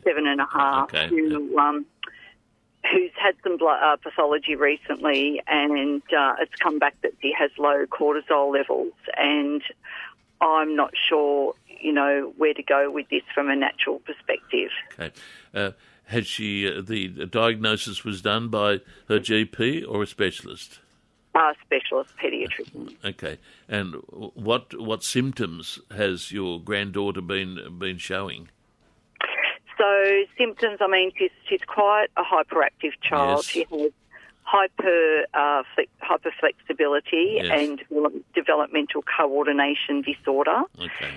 seven 0.05 0.27
and 0.27 0.41
a 0.41 0.47
half, 0.53 0.85
Okay, 0.95 1.09
who, 1.09 1.57
um, 1.59 1.87
who's 2.91 3.11
had 3.17 3.35
some 3.45 3.57
blood, 3.57 3.81
uh, 3.83 3.97
pathology 3.97 4.57
recently, 4.57 5.41
and 5.47 6.03
uh, 6.17 6.35
it's 6.41 6.55
come 6.61 6.79
back 6.79 6.95
that 7.03 7.13
she 7.23 7.33
has 7.39 7.51
low 7.59 7.87
cortisol 7.87 8.53
levels, 8.53 8.93
and 9.17 9.63
I'm 10.41 10.75
not 10.75 10.93
sure, 11.09 11.55
you 11.81 11.93
know, 11.93 12.33
where 12.37 12.53
to 12.55 12.63
go 12.63 12.91
with 12.91 13.09
this 13.11 13.23
from 13.35 13.49
a 13.49 13.55
natural 13.55 14.01
perspective. 14.01 14.71
Okay. 14.95 15.13
Uh, 15.55 15.71
had 16.07 16.27
she 16.27 16.67
uh, 16.67 16.81
the 16.83 17.09
diagnosis 17.27 18.05
was 18.05 18.21
done 18.23 18.49
by 18.49 18.81
her 19.09 19.21
GP 19.21 19.85
or 19.89 20.03
a 20.03 20.07
specialist? 20.07 20.81
Specialist 21.65 22.15
pediatrician. 22.23 22.95
Okay. 23.05 23.39
And 23.69 23.95
what 24.09 24.79
what 24.79 25.03
symptoms 25.03 25.79
has 25.91 26.31
your 26.31 26.61
granddaughter 26.61 27.21
been 27.23 27.79
been 27.79 27.99
showing? 27.99 28.49
So 29.79 30.25
symptoms, 30.39 30.79
I 30.81 30.87
mean, 30.89 31.11
she's 31.17 31.31
she's 31.49 31.63
quite 31.67 32.09
a 32.17 32.23
hyperactive 32.23 32.93
child. 33.03 33.39
Yes. 33.39 33.47
She 33.47 33.65
has 33.71 33.93
hyper 34.45 35.25
uh, 35.35 35.63
flex, 35.75 35.91
hyperflexibility 36.03 37.43
Yes. 37.43 37.51
and 37.51 37.83
developmental 38.35 39.03
coordination 39.03 40.03
disorder. 40.03 40.63
Okay. 40.79 41.11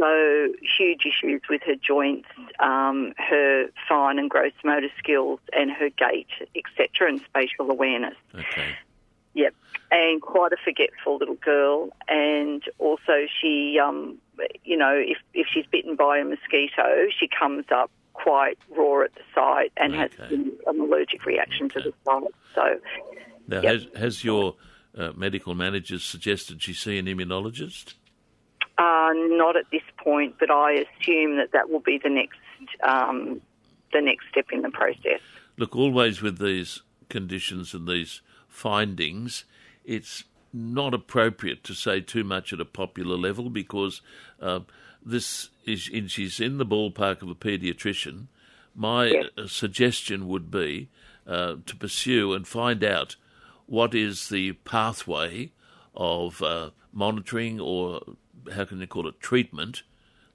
So 0.00 0.48
huge 0.78 1.04
issues 1.06 1.42
with 1.50 1.60
her 1.66 1.74
joints, 1.74 2.28
um, 2.60 3.12
her 3.18 3.66
fine 3.88 4.18
and 4.18 4.30
gross 4.30 4.52
motor 4.64 4.88
skills, 4.96 5.40
and 5.52 5.70
her 5.72 5.90
gait, 5.90 6.28
etc., 6.54 7.08
and 7.08 7.20
spatial 7.20 7.68
awareness. 7.70 8.14
Okay. 8.34 8.76
And 9.90 10.20
quite 10.20 10.52
a 10.52 10.56
forgetful 10.62 11.16
little 11.16 11.36
girl. 11.36 11.90
And 12.08 12.62
also, 12.78 13.26
she, 13.40 13.78
um, 13.82 14.18
you 14.64 14.76
know, 14.76 14.94
if 14.94 15.18
if 15.32 15.46
she's 15.52 15.64
bitten 15.66 15.96
by 15.96 16.18
a 16.18 16.24
mosquito, 16.24 17.06
she 17.18 17.26
comes 17.28 17.64
up 17.70 17.90
quite 18.12 18.58
raw 18.76 19.02
at 19.04 19.14
the 19.14 19.22
site 19.34 19.72
and 19.76 19.94
has 19.94 20.10
an 20.30 20.52
allergic 20.66 21.24
reaction 21.24 21.68
to 21.70 21.80
the 21.80 21.92
site. 22.04 22.24
So, 22.54 22.80
Now, 23.46 23.62
Yep. 23.62 23.72
has 23.72 23.86
has 23.96 24.24
your 24.24 24.56
uh, 24.96 25.12
medical 25.16 25.54
manager 25.54 25.98
suggested 25.98 26.62
she 26.62 26.74
see 26.74 26.98
an 26.98 27.06
immunologist? 27.06 27.94
uh, 28.78 29.10
not 29.14 29.56
at 29.56 29.64
this 29.72 29.82
point, 29.96 30.36
but 30.38 30.50
I 30.50 30.84
assume 30.84 31.36
that 31.36 31.52
that 31.52 31.68
will 31.68 31.80
be 31.80 31.98
the 32.02 32.10
next 32.10 32.38
um, 32.82 33.40
the 33.92 34.00
next 34.00 34.26
step 34.30 34.46
in 34.52 34.62
the 34.62 34.70
process. 34.70 35.20
Look, 35.56 35.74
always 35.74 36.22
with 36.22 36.38
these 36.38 36.82
conditions 37.08 37.74
and 37.74 37.88
these 37.88 38.20
findings, 38.46 39.44
it's 39.88 40.24
not 40.52 40.94
appropriate 40.94 41.64
to 41.64 41.74
say 41.74 42.00
too 42.00 42.22
much 42.24 42.52
at 42.52 42.60
a 42.60 42.64
popular 42.64 43.16
level 43.16 43.50
because 43.50 44.00
uh, 44.40 44.60
this 45.04 45.48
is 45.64 45.90
she's 46.10 46.40
in 46.40 46.58
the 46.58 46.66
ballpark 46.66 47.22
of 47.22 47.28
a 47.28 47.34
paediatrician. 47.34 48.26
My 48.74 49.06
Yes. 49.06 49.26
uh, 49.36 49.46
suggestion 49.46 50.28
would 50.28 50.50
be 50.50 50.88
uh, 51.26 51.56
to 51.66 51.76
pursue 51.76 52.32
and 52.34 52.46
find 52.46 52.84
out 52.84 53.16
what 53.66 53.94
is 53.94 54.28
the 54.28 54.52
pathway 54.52 55.50
of 55.94 56.42
uh, 56.42 56.70
monitoring 56.92 57.58
or 57.60 58.00
how 58.54 58.64
can 58.64 58.80
you 58.80 58.86
call 58.86 59.08
it 59.08 59.20
treatment 59.20 59.82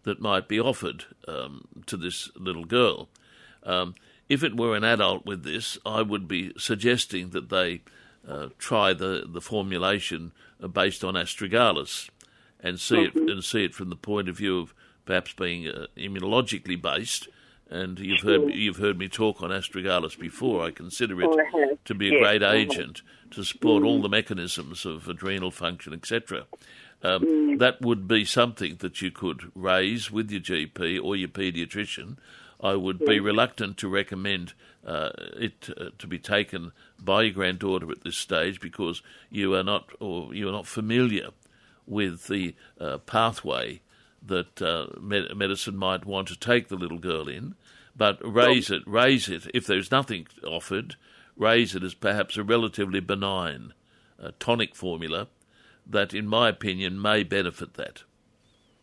that 0.04 0.20
might 0.20 0.48
be 0.48 0.60
offered 0.60 1.06
um, 1.28 1.68
to 1.86 1.96
this 1.98 2.30
little 2.36 2.66
girl. 2.66 3.10
Um, 3.64 3.96
if 4.30 4.44
it 4.44 4.58
were 4.58 4.76
an 4.76 4.84
adult 4.84 5.26
with 5.26 5.44
this, 5.44 5.78
I 5.86 6.02
would 6.02 6.28
be 6.28 6.54
suggesting 6.58 7.30
that 7.30 7.50
they 7.50 7.82
uh, 8.28 8.50
try 8.58 8.94
the, 8.94 9.26
the 9.28 9.42
formulation 9.42 10.32
based 10.72 11.04
on 11.04 11.16
astragalus 11.16 12.10
and 12.60 12.80
see 12.80 13.04
it 13.04 13.16
and 13.16 13.44
see 13.44 13.66
it 13.66 13.74
from 13.76 13.90
the 13.90 13.96
point 13.96 14.30
of 14.30 14.38
view 14.38 14.60
of 14.60 14.74
perhaps 15.06 15.34
being 15.34 15.68
uh, 15.68 15.88
immunologically 15.98 16.82
based. 16.82 17.28
And 17.70 18.00
you've 18.00 18.22
heard 18.22 18.54
you've 18.54 18.78
heard 18.78 18.98
me 18.98 19.10
talk 19.10 19.42
on 19.42 19.50
astragalus 19.50 20.18
before. 20.18 20.64
I 20.64 20.72
consider 20.72 21.20
it 21.22 21.28
Oh, 21.30 21.78
to 21.86 21.96
be 21.96 22.16
a 22.16 22.20
great 22.20 22.44
agent 22.44 23.02
to 23.32 23.44
support 23.44 23.84
all 23.84 24.02
the 24.02 24.10
mechanisms 24.10 24.86
of 24.86 25.08
adrenal 25.08 25.52
function, 25.52 25.94
etc. 25.94 26.46
Um, 27.02 27.58
That 27.58 27.82
would 27.82 28.08
be 28.08 28.26
something 28.26 28.78
that 28.78 29.02
you 29.02 29.12
could 29.12 29.52
raise 29.56 30.12
with 30.12 30.32
your 30.32 30.42
GP 30.42 31.04
or 31.04 31.16
your 31.16 31.30
paediatrician. 31.30 32.18
I 32.64 32.76
would 32.76 33.00
be 33.00 33.20
reluctant 33.20 33.78
to 33.80 33.90
recommend 33.90 34.54
uh, 34.88 35.10
it 35.38 35.70
uh, 35.78 35.90
to 36.00 36.08
be 36.08 36.18
taken 36.18 36.72
by 36.98 37.24
your 37.24 37.34
granddaughter 37.34 37.92
at 37.92 38.04
this 38.04 38.18
stage 38.18 38.62
because 38.62 39.04
you 39.30 39.54
are 39.54 39.64
not 39.64 39.90
or 40.00 40.34
you 40.34 40.48
are 40.48 40.54
not 40.54 40.66
familiar 40.66 41.30
with 41.86 42.28
the 42.28 42.56
uh, 42.80 43.00
pathway 43.00 43.82
that 44.26 44.62
uh, 44.62 44.88
med- 45.00 45.36
medicine 45.36 45.76
might 45.76 46.06
want 46.06 46.30
to 46.30 46.40
take 46.40 46.70
the 46.70 46.78
little 46.78 47.00
girl 47.00 47.28
in, 47.28 47.56
but 47.96 48.18
raise 48.24 48.72
it, 48.72 48.82
raise 48.86 49.28
it. 49.28 49.46
If 49.54 49.68
there's 49.68 49.92
nothing 49.92 50.28
offered, 50.48 50.96
raise 51.36 51.76
it 51.76 51.84
as 51.84 51.94
perhaps 51.94 52.38
a 52.38 52.44
relatively 52.44 53.02
benign 53.02 53.74
uh, 54.22 54.32
tonic 54.40 54.76
formula 54.76 55.28
that, 55.86 56.14
in 56.14 56.28
my 56.28 56.48
opinion, 56.48 57.02
may 57.02 57.24
benefit 57.24 57.74
that. 57.74 58.04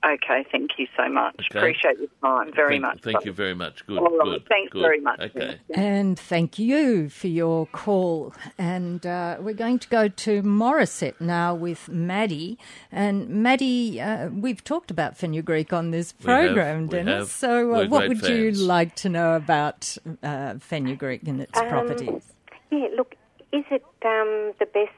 Okay, 0.02 0.46
thank 0.50 0.70
you 0.78 0.86
so 0.96 1.10
much. 1.10 1.34
Okay. 1.50 1.58
Appreciate 1.58 1.98
your 1.98 2.08
time 2.22 2.52
very 2.54 2.74
thank, 2.76 2.82
much. 2.82 3.00
Thank 3.02 3.24
you 3.26 3.32
very 3.32 3.54
much. 3.54 3.84
Good, 3.86 3.98
All 3.98 4.16
right, 4.18 4.24
good. 4.40 4.46
thanks 4.48 4.72
good. 4.72 4.80
very 4.80 5.00
much. 5.00 5.20
Okay. 5.20 5.58
And 5.74 6.18
thank 6.18 6.58
you 6.58 7.10
for 7.10 7.26
your 7.26 7.66
call. 7.66 8.32
And 8.56 9.04
uh, 9.04 9.36
we're 9.40 9.52
going 9.52 9.78
to 9.78 9.88
go 9.88 10.08
to 10.08 10.42
Morisset 10.42 11.20
now 11.20 11.54
with 11.54 11.86
Maddie. 11.90 12.58
And 12.90 13.28
Maddie, 13.28 14.00
uh, 14.00 14.28
we've 14.30 14.64
talked 14.64 14.90
about 14.90 15.18
fenugreek 15.18 15.70
on 15.74 15.90
this 15.90 16.14
We 16.24 16.32
have, 16.32 16.46
program, 16.46 16.82
we 16.86 16.88
Dennis. 16.88 17.18
have. 17.18 17.28
So, 17.28 17.50
uh, 17.50 17.78
We're 17.80 17.88
what 17.88 17.98
great 18.06 18.08
would 18.22 18.28
you 18.28 18.52
like 18.52 18.94
to 18.96 19.10
know 19.10 19.34
about 19.36 19.98
uh, 20.22 20.54
fenugreek 20.60 21.28
and 21.28 21.42
its 21.42 21.58
Um, 21.60 21.68
properties? 21.68 22.32
Yeah, 22.70 22.86
look, 22.96 23.16
is 23.52 23.64
it 23.70 23.84
um, 24.06 24.54
the 24.58 24.66
best 24.72 24.94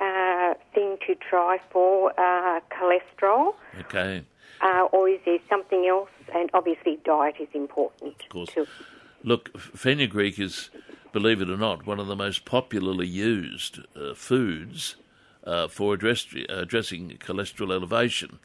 uh, 0.00 0.54
thing 0.74 0.96
to 1.08 1.14
try 1.28 1.58
for 1.72 2.12
uh, 2.20 2.60
cholesterol, 2.70 3.54
Okay. 3.80 4.22
Uh, 4.60 4.88
or 4.92 5.08
is 5.08 5.20
there 5.24 5.38
something 5.48 5.86
else? 5.86 6.10
And 6.34 6.50
obviously, 6.54 6.98
diet 7.04 7.36
is 7.38 7.48
important. 7.54 8.14
Of 8.22 8.28
course. 8.28 8.50
To, 8.54 8.66
Look, 9.22 9.58
fenugreek 9.58 10.38
is, 10.38 10.70
believe 11.12 11.40
it 11.40 11.48
or 11.48 11.56
not, 11.56 11.86
one 11.86 11.98
of 11.98 12.06
the 12.06 12.16
most 12.16 12.44
popularly 12.44 13.06
used 13.06 13.80
uh, 13.96 14.14
foods 14.14 14.96
uh, 15.44 15.68
for 15.68 15.94
address, 15.94 16.26
addressing 16.48 17.16
cholesterol 17.18 17.72
elevation. 17.72 18.38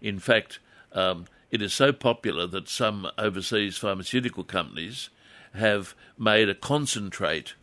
In 0.00 0.18
fact, 0.18 0.58
um, 0.92 1.26
it 1.50 1.62
is 1.62 1.72
so 1.72 1.92
popular 1.92 2.46
that 2.48 2.68
some 2.68 3.08
overseas 3.16 3.78
pharmaceutical 3.78 4.42
companies 4.42 5.10
have 5.54 5.94
made 6.18 6.48
a 6.48 6.54
concentrate 6.54 7.54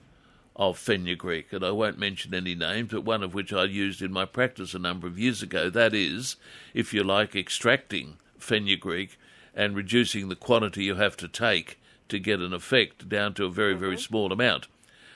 of 0.62 0.78
fenugreek, 0.78 1.52
and 1.52 1.65
I 1.65 1.71
won't 1.71 1.97
mention 1.97 2.36
any 2.36 2.54
names, 2.54 2.91
but 2.91 3.04
one 3.04 3.24
of 3.24 3.34
which 3.34 3.52
I 3.52 3.63
used 3.63 4.00
in 4.00 4.12
my 4.12 4.26
practice 4.26 4.76
a 4.76 4.80
number 4.80 5.08
of 5.08 5.17
years 5.17 5.41
ago. 5.41 5.71
That 5.71 5.95
is, 5.95 6.36
if 6.76 6.93
you 6.93 7.04
like, 7.04 7.36
extracting 7.36 8.17
fenugreek 8.38 9.17
and 9.56 9.76
reducing 9.76 10.30
the 10.30 10.36
quantity 10.36 10.84
you 10.84 10.95
have 10.95 11.17
to 11.17 11.28
take 11.28 11.80
to 12.10 12.19
get 12.19 12.41
an 12.41 12.54
effect 12.54 13.10
down 13.10 13.34
to 13.34 13.45
a 13.45 13.50
very, 13.50 13.74
very 13.74 13.97
small 13.97 14.32
amount. 14.32 14.67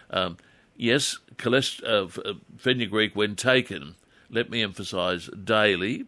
Um, 0.09 0.37
yes, 0.75 1.19
cholest- 1.37 1.83
uh, 1.83 2.07
uh, 2.25 2.33
fenugreek, 2.57 3.15
when 3.15 3.35
taken, 3.35 3.97
let 4.31 4.49
me 4.49 4.63
emphasise 4.63 5.27
daily, 5.27 6.07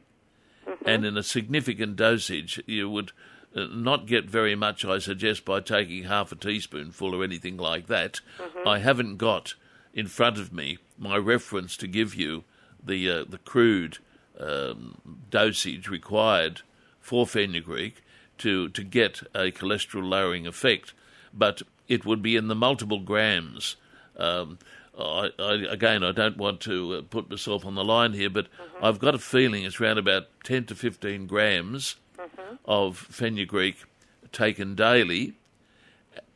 and 0.84 1.06
in 1.06 1.16
a 1.16 1.22
significant 1.22 1.96
dosage, 1.96 2.60
you 2.66 2.90
would 2.90 3.12
not 3.72 4.06
get 4.06 4.26
very 4.26 4.56
much, 4.56 4.86
I 4.86 5.00
suggest, 5.00 5.46
by 5.46 5.60
taking 5.60 6.04
half 6.04 6.32
a 6.32 6.36
teaspoonful 6.36 7.16
or 7.16 7.24
anything 7.24 7.58
like 7.58 7.88
that. 7.88 8.22
I 8.66 8.80
haven't 8.80 9.18
got 9.18 9.56
in 9.94 10.08
front 10.08 10.38
of 10.38 10.54
me 10.54 10.78
my 10.98 11.18
reference 11.18 11.78
to 11.78 11.88
give 11.88 12.16
you 12.16 12.44
the 12.84 13.10
uh, 13.10 13.26
the 13.28 13.40
crude 13.40 13.98
um, 14.40 15.20
dosage 15.30 15.88
required 15.88 16.62
for 17.00 17.26
fenugreek 17.26 18.04
to 18.40 18.70
to 18.70 18.84
get 18.84 19.22
a 19.34 19.52
cholesterol 19.52 20.08
lowering 20.08 20.46
effect, 20.46 20.94
but 21.34 21.62
it 21.88 22.06
would 22.06 22.22
be 22.22 22.36
in 22.36 22.48
the 22.48 22.56
multiple 22.56 23.00
grams. 23.00 23.76
Um, 24.18 24.60
I, 25.00 25.30
I, 25.38 25.54
again, 25.70 26.04
I 26.04 26.12
don't 26.12 26.38
want 26.38 26.60
to 26.62 26.96
uh, 26.96 27.02
put 27.04 27.30
myself 27.30 27.66
on 27.66 27.76
the 27.76 27.84
line 27.84 28.14
here, 28.14 28.32
but 28.32 28.48
I've 28.82 28.98
got 28.98 29.14
a 29.14 29.20
feeling 29.20 29.64
it's 29.64 29.80
around 29.80 30.00
about 30.00 30.28
10 30.44 30.66
to 30.66 30.76
15 30.76 31.28
grams 31.28 31.98
of 32.66 32.98
fenugreek 32.98 33.84
taken 34.32 34.76
daily 34.76 35.34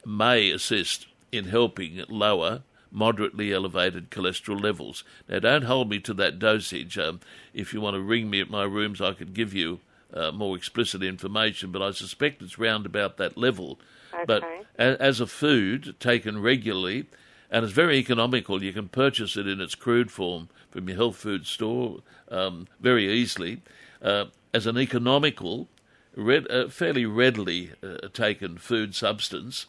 may 0.06 0.50
assist 0.50 1.08
in 1.32 1.46
helping 1.46 2.04
lower 2.10 2.64
moderately 2.92 3.54
elevated 3.54 4.12
cholesterol 4.12 4.62
levels. 4.62 5.04
Now, 5.30 5.40
don't 5.40 5.64
hold 5.64 5.90
me 5.90 6.00
to 6.00 6.14
that 6.16 6.40
dosage. 6.40 6.98
Um, 6.98 7.22
if 7.54 7.74
you 7.74 7.80
want 7.80 7.96
to 7.96 8.02
ring 8.02 8.30
me 8.30 8.42
at 8.42 8.50
my 8.50 8.64
rooms, 8.64 9.00
I 9.00 9.14
could 9.14 9.34
give 9.34 9.54
you 9.54 9.80
uh, 10.14 10.32
more 10.32 10.58
explicit 10.58 11.02
information, 11.02 11.72
but 11.72 11.82
I 11.82 11.92
suspect 11.92 12.42
it's 12.42 12.60
round 12.60 12.86
about 12.86 13.16
that 13.18 13.38
level. 13.38 13.80
Okay. 14.14 14.24
But 14.28 14.44
a- 14.78 15.02
as 15.02 15.22
a 15.22 15.28
food 15.28 15.96
taken 16.02 16.42
regularly, 16.42 17.06
and 17.50 17.64
it's 17.64 17.74
very 17.74 17.96
economical, 17.98 18.62
you 18.62 18.74
can 18.74 18.90
purchase 18.90 19.38
it 19.38 19.48
in 19.48 19.62
its 19.62 19.76
crude 19.76 20.12
form 20.12 20.50
from 20.70 20.88
your 20.90 20.98
health 20.98 21.16
food 21.16 21.48
store 21.48 22.00
um, 22.30 22.68
very 22.82 23.10
easily. 23.10 23.62
Uh, 24.02 24.26
as 24.54 24.68
an 24.68 24.78
economical, 24.78 25.70
red, 26.16 26.50
uh, 26.50 26.70
fairly 26.70 27.06
readily 27.06 27.72
uh, 27.84 28.08
taken 28.14 28.58
food 28.58 28.96
substance, 28.96 29.66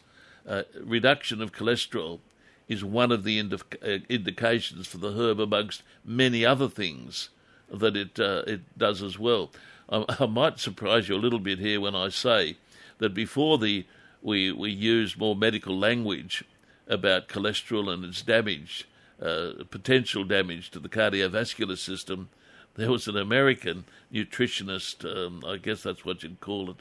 uh, 0.47 0.63
reduction 0.81 1.41
of 1.41 1.51
cholesterol 1.51 2.19
is 2.67 2.83
one 2.83 3.11
of 3.11 3.23
the 3.23 3.39
uh, 3.39 3.87
indications 4.09 4.87
for 4.87 4.97
the 4.97 5.13
herb 5.13 5.39
amongst 5.39 5.83
many 6.05 6.45
other 6.45 6.69
things 6.69 7.29
that 7.71 7.95
it 7.95 8.19
uh, 8.19 8.43
it 8.45 8.77
does 8.77 9.01
as 9.01 9.17
well. 9.17 9.51
I, 9.89 10.05
I 10.19 10.25
might 10.25 10.59
surprise 10.59 11.09
you 11.09 11.15
a 11.15 11.17
little 11.17 11.39
bit 11.39 11.59
here 11.59 11.81
when 11.81 11.95
I 11.95 12.09
say 12.09 12.57
that 12.99 13.13
before 13.13 13.57
the 13.57 13.85
we 14.21 14.51
we 14.51 14.69
used 14.69 15.17
more 15.17 15.35
medical 15.35 15.77
language 15.77 16.43
about 16.87 17.27
cholesterol 17.27 17.91
and 17.91 18.03
its 18.05 18.21
damage, 18.21 18.87
uh, 19.21 19.51
potential 19.69 20.23
damage 20.23 20.69
to 20.71 20.79
the 20.79 20.89
cardiovascular 20.89 21.77
system. 21.77 22.29
There 22.75 22.91
was 22.91 23.07
an 23.07 23.17
American 23.17 23.85
nutritionist, 24.11 25.05
um, 25.05 25.43
I 25.45 25.57
guess 25.57 25.83
that's 25.83 26.03
what 26.03 26.23
you'd 26.23 26.39
call 26.39 26.69
it, 26.71 26.77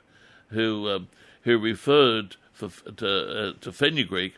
who 0.50 0.88
um, 0.88 1.08
who 1.42 1.58
referred 1.58 2.36
for, 2.52 2.68
to, 2.68 3.08
uh, 3.08 3.52
to 3.60 3.72
fenugreek 3.72 4.36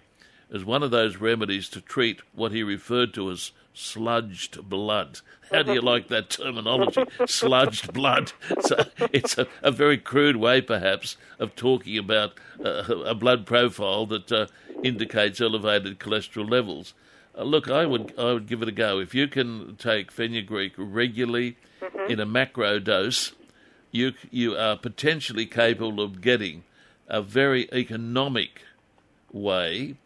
as 0.53 0.65
one 0.65 0.83
of 0.83 0.91
those 0.91 1.17
remedies 1.17 1.69
to 1.71 1.81
treat 1.81 2.21
what 2.33 2.53
he 2.53 2.63
referred 2.63 3.15
to 3.15 3.31
as 3.31 3.53
sludged 3.75 4.63
blood. 4.69 5.21
How 5.51 5.63
do 5.63 5.73
you 5.73 5.81
like 5.83 6.09
that 6.09 6.31
terminology? 6.31 7.03
sludged 7.21 7.93
blood. 7.93 8.33
So 8.61 8.85
it's 9.13 9.37
a, 9.37 9.47
a, 9.63 9.71
very 9.71 9.99
crude 9.99 10.37
way, 10.37 10.61
perhaps, 10.61 11.17
of 11.39 11.57
talking 11.57 11.99
about 11.99 12.35
uh, 12.65 12.85
a 13.05 13.15
blood 13.15 13.47
profile 13.47 14.07
that 14.07 14.31
uh, 14.31 14.47
indicates 14.83 15.41
elevated 15.41 15.99
cholesterol 15.99 16.49
levels. 16.49 16.95
Uh, 17.37 17.43
look, 17.43 17.69
I 17.69 17.85
would 17.87 18.15
I 18.19 18.33
would 18.33 18.47
give 18.47 18.63
it 18.63 18.69
a 18.69 18.73
go. 18.73 18.99
If 18.99 19.15
you 19.15 19.29
can 19.29 19.77
take 19.77 20.11
fenugreek 20.11 20.73
regularly 20.77 21.57
in 22.09 22.21
a 22.21 22.27
macro 22.27 22.79
dose, 22.79 23.33
you 23.91 24.13
you 24.31 24.57
are 24.57 24.77
potentially 24.77 25.47
capable 25.47 26.01
of 26.01 26.21
getting 26.21 26.65
a 27.09 27.21
very 27.23 27.69
economic 27.73 28.63
way 29.33 29.97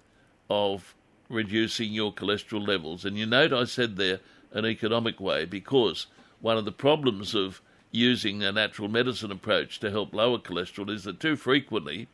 of 0.48 0.94
reducing 1.28 1.92
your 1.92 2.12
cholesterol 2.12 2.66
levels. 2.66 3.04
And 3.04 3.18
you 3.18 3.26
note 3.26 3.52
I 3.52 3.64
said 3.64 3.96
there 3.96 4.20
an 4.52 4.64
economic 4.64 5.20
way 5.20 5.44
because 5.44 6.06
one 6.40 6.56
of 6.56 6.64
the 6.64 6.72
problems 6.72 7.34
of 7.34 7.60
using 7.90 8.42
a 8.42 8.52
natural 8.52 8.88
medicine 8.88 9.30
approach 9.30 9.80
to 9.80 9.90
help 9.90 10.14
lower 10.14 10.38
cholesterol 10.38 10.90
is 10.90 11.04
that 11.04 11.20
too 11.20 11.36
frequently 11.36 12.08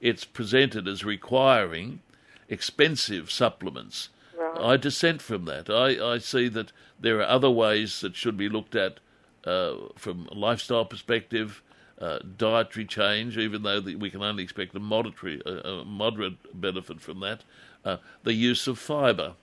it's 0.00 0.24
presented 0.24 0.86
as 0.86 1.04
requiring 1.04 2.00
expensive 2.48 3.30
supplements. 3.30 4.08
Right. 4.38 4.60
I 4.60 4.76
dissent 4.76 5.20
from 5.20 5.46
that. 5.46 5.68
I, 5.68 6.14
I 6.14 6.18
see 6.18 6.48
that 6.48 6.72
there 7.00 7.18
are 7.18 7.24
other 7.28 7.50
ways 7.50 8.00
that 8.02 8.14
should 8.14 8.36
be 8.36 8.48
looked 8.48 8.76
at 8.76 9.00
uh, 9.44 9.74
from 9.96 10.28
a 10.30 10.34
lifestyle 10.34 10.84
perspective, 10.84 11.62
uh, 12.00 12.18
dietary 12.36 12.84
change, 12.84 13.36
even 13.36 13.62
though 13.62 13.80
the, 13.80 13.96
we 13.96 14.10
can 14.10 14.22
only 14.22 14.44
expect 14.44 14.76
a 14.76 14.80
moderate, 14.80 15.42
a 15.46 15.84
moderate 15.84 16.60
benefit 16.60 17.00
from 17.00 17.20
that. 17.20 17.42
Uh, 17.84 17.96
the 18.22 18.34
use 18.34 18.68
of 18.68 18.78
fibre, 18.78 19.34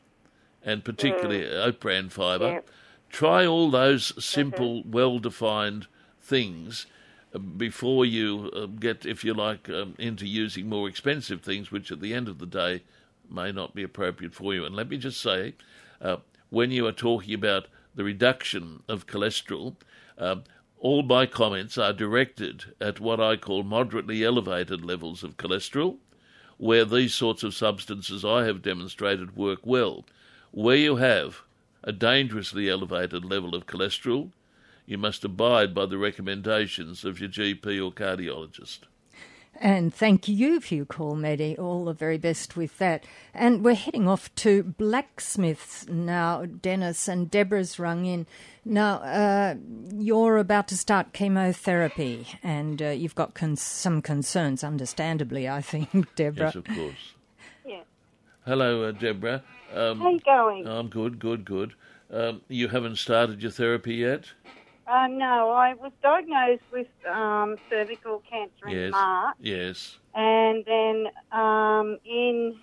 and 0.63 0.85
particularly 0.85 1.41
mm. 1.41 1.65
oat 1.65 1.79
bran 1.79 2.09
fibre. 2.09 2.53
Yep. 2.53 2.69
Try 3.09 3.45
all 3.45 3.69
those 3.71 4.23
simple, 4.23 4.81
mm-hmm. 4.81 4.91
well 4.91 5.19
defined 5.19 5.87
things 6.21 6.85
uh, 7.33 7.39
before 7.39 8.05
you 8.05 8.51
uh, 8.55 8.65
get, 8.65 9.05
if 9.05 9.23
you 9.23 9.33
like, 9.33 9.69
um, 9.69 9.95
into 9.97 10.25
using 10.25 10.69
more 10.69 10.87
expensive 10.87 11.41
things, 11.41 11.71
which 11.71 11.91
at 11.91 11.99
the 11.99 12.13
end 12.13 12.27
of 12.27 12.39
the 12.39 12.45
day 12.45 12.83
may 13.31 13.51
not 13.51 13.75
be 13.75 13.83
appropriate 13.83 14.33
for 14.33 14.53
you. 14.53 14.65
And 14.65 14.75
let 14.75 14.89
me 14.89 14.97
just 14.97 15.21
say, 15.21 15.55
uh, 16.01 16.17
when 16.49 16.71
you 16.71 16.85
are 16.87 16.91
talking 16.91 17.33
about 17.33 17.67
the 17.95 18.03
reduction 18.03 18.83
of 18.87 19.07
cholesterol, 19.07 19.75
uh, 20.17 20.37
all 20.79 21.03
my 21.03 21.25
comments 21.25 21.77
are 21.77 21.93
directed 21.93 22.65
at 22.79 22.99
what 22.99 23.19
I 23.19 23.37
call 23.37 23.63
moderately 23.63 24.23
elevated 24.23 24.83
levels 24.85 25.23
of 25.23 25.37
cholesterol, 25.37 25.97
where 26.57 26.85
these 26.85 27.13
sorts 27.13 27.43
of 27.43 27.53
substances 27.53 28.23
I 28.23 28.45
have 28.45 28.61
demonstrated 28.61 29.35
work 29.35 29.59
well. 29.63 30.05
Where 30.51 30.75
you 30.75 30.97
have 30.97 31.41
a 31.83 31.91
dangerously 31.91 32.69
elevated 32.69 33.25
level 33.25 33.55
of 33.55 33.65
cholesterol, 33.65 34.31
you 34.85 34.97
must 34.97 35.25
abide 35.25 35.73
by 35.73 35.85
the 35.85 35.97
recommendations 35.97 37.03
of 37.03 37.19
your 37.19 37.29
GP 37.29 37.83
or 37.83 37.91
cardiologist. 37.91 38.79
And 39.59 39.93
thank 39.93 40.27
you 40.27 40.59
for 40.59 40.75
your 40.75 40.85
call, 40.85 41.15
Maddie. 41.15 41.57
All 41.57 41.85
the 41.85 41.93
very 41.93 42.17
best 42.17 42.57
with 42.57 42.77
that. 42.79 43.05
And 43.33 43.63
we're 43.63 43.75
heading 43.75 44.07
off 44.07 44.33
to 44.35 44.63
Blacksmiths 44.63 45.87
now, 45.87 46.45
Dennis, 46.45 47.07
and 47.07 47.31
Deborah's 47.31 47.79
rung 47.79 48.05
in. 48.05 48.27
Now, 48.65 48.95
uh, 48.95 49.55
you're 49.93 50.37
about 50.37 50.67
to 50.69 50.77
start 50.77 51.13
chemotherapy, 51.13 52.27
and 52.43 52.81
uh, 52.81 52.87
you've 52.89 53.15
got 53.15 53.33
con- 53.33 53.55
some 53.55 54.01
concerns, 54.01 54.63
understandably, 54.63 55.47
I 55.47 55.61
think, 55.61 55.89
Deborah. 56.15 56.47
Yes, 56.47 56.55
of 56.55 56.65
course. 56.65 57.13
Yeah. 57.65 57.83
Hello, 58.45 58.83
uh, 58.83 58.91
Deborah. 58.91 59.43
Um, 59.73 59.99
How 59.99 60.09
you 60.09 60.19
going? 60.19 60.67
I'm 60.67 60.89
good, 60.89 61.19
good, 61.19 61.45
good. 61.45 61.73
Um, 62.11 62.41
you 62.47 62.67
haven't 62.67 62.97
started 62.97 63.41
your 63.41 63.51
therapy 63.51 63.95
yet? 63.95 64.25
Uh, 64.87 65.07
no, 65.07 65.49
I 65.49 65.73
was 65.73 65.91
diagnosed 66.03 66.61
with 66.71 66.87
um, 67.11 67.57
cervical 67.69 68.21
cancer 68.29 68.67
in 68.67 68.75
Yes. 68.77 68.91
March, 68.91 69.35
Yes. 69.39 69.97
and 70.13 70.63
then 70.65 71.07
um, 71.31 71.97
in 72.05 72.55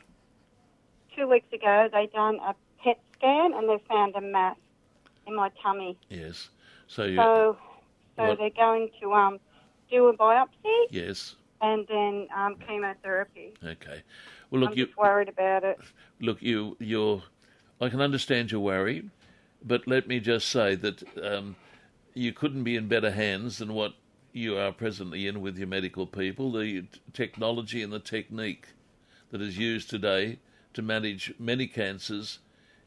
two 1.17 1.27
weeks 1.29 1.53
ago 1.53 1.89
they 1.93 2.07
done 2.07 2.37
a 2.47 2.55
PET 2.83 3.01
scan 3.15 3.53
and 3.55 3.69
they 3.69 3.83
found 3.89 4.15
a 4.15 4.21
mass 4.21 4.57
in 5.27 5.35
my 5.35 5.51
tummy. 5.63 5.99
Yes. 6.09 6.49
So 6.87 7.05
you. 7.05 7.17
So, 7.17 7.57
so 8.17 8.23
What- 8.25 8.39
they're 8.39 8.51
going 8.51 8.91
to 9.01 9.13
um, 9.15 9.41
do 9.91 10.07
a 10.07 10.17
biopsy 10.17 10.87
yes. 10.91 11.35
and 11.61 11.87
then 11.89 12.29
um, 12.37 12.55
chemotherapy. 12.67 13.53
Okay. 13.65 14.03
Well, 14.51 14.61
look, 14.61 14.71
I'm 14.73 14.79
you 14.79 14.89
worried 14.97 15.29
about 15.29 15.65
it. 15.65 15.79
look 16.21 16.41
you 16.41 16.77
you're. 16.79 17.23
I 17.81 17.89
can 17.89 18.01
understand 18.01 18.53
your 18.53 18.61
worry, 18.61 19.11
but 19.65 19.89
let 19.89 20.07
me 20.07 20.21
just 20.21 20.49
say 20.49 20.77
that 20.77 21.03
um, 21.21 21.57
you 22.15 22.33
couldn't 22.33 22.65
be 22.65 22.77
in 22.77 22.89
better 22.89 23.11
hands 23.11 23.59
than 23.59 23.75
what 23.75 23.95
you 24.33 24.57
are 24.57 24.73
presently 24.73 25.27
in 25.27 25.41
with 25.41 25.59
your 25.59 25.67
medical 25.67 26.07
people. 26.07 26.53
The 26.53 26.85
technology 27.13 27.83
and 27.83 27.93
the 27.93 27.99
technique 27.99 28.69
that 29.31 29.41
is 29.41 29.59
used 29.59 29.91
today 29.91 30.39
to 30.75 30.83
manage 30.83 31.35
many 31.39 31.67
cancers 31.67 32.39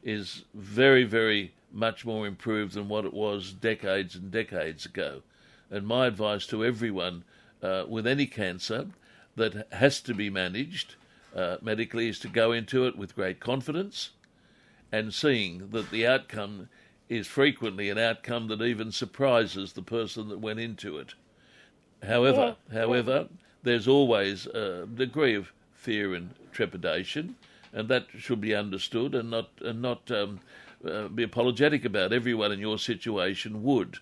is 0.02 0.44
very, 0.54 1.04
very 1.04 1.52
much 1.72 2.04
more 2.04 2.26
improved 2.26 2.74
than 2.74 2.88
what 2.88 3.04
it 3.04 3.12
was 3.12 3.52
decades 3.52 4.14
and 4.14 4.30
decades 4.30 4.86
ago. 4.86 5.22
And 5.70 5.86
my 5.86 6.06
advice 6.06 6.46
to 6.48 6.64
everyone 6.64 7.24
uh, 7.62 7.84
with 7.88 8.06
any 8.06 8.26
cancer 8.26 8.86
that 9.34 9.66
has 9.72 10.00
to 10.02 10.14
be 10.14 10.30
managed 10.30 10.94
uh, 11.34 11.56
medically 11.60 12.08
is 12.08 12.18
to 12.20 12.28
go 12.28 12.52
into 12.52 12.86
it 12.86 12.96
with 12.96 13.14
great 13.14 13.40
confidence 13.40 14.10
and 14.92 15.12
seeing 15.12 15.70
that 15.70 15.90
the 15.90 16.06
outcome 16.06 16.68
is 17.08 17.26
frequently 17.26 17.88
an 17.88 17.98
outcome 17.98 18.48
that 18.48 18.62
even 18.62 18.90
surprises 18.90 19.72
the 19.72 19.82
person 19.82 20.28
that 20.28 20.38
went 20.40 20.58
into 20.58 20.98
it. 20.98 21.14
However, 22.02 22.56
however, 22.72 23.28
there's 23.62 23.88
always 23.88 24.46
a 24.46 24.86
degree 24.86 25.34
of 25.34 25.52
fear 25.72 26.14
and 26.14 26.34
trepidation, 26.52 27.36
and 27.72 27.88
that 27.88 28.06
should 28.16 28.40
be 28.40 28.54
understood 28.54 29.14
and 29.14 29.30
not 29.30 29.50
and 29.60 29.80
not 29.80 30.10
um, 30.10 30.40
uh, 30.84 31.08
be 31.08 31.22
apologetic 31.22 31.84
about. 31.84 32.12
Everyone 32.12 32.52
in 32.52 32.60
your 32.60 32.78
situation 32.78 33.62
would 33.62 33.98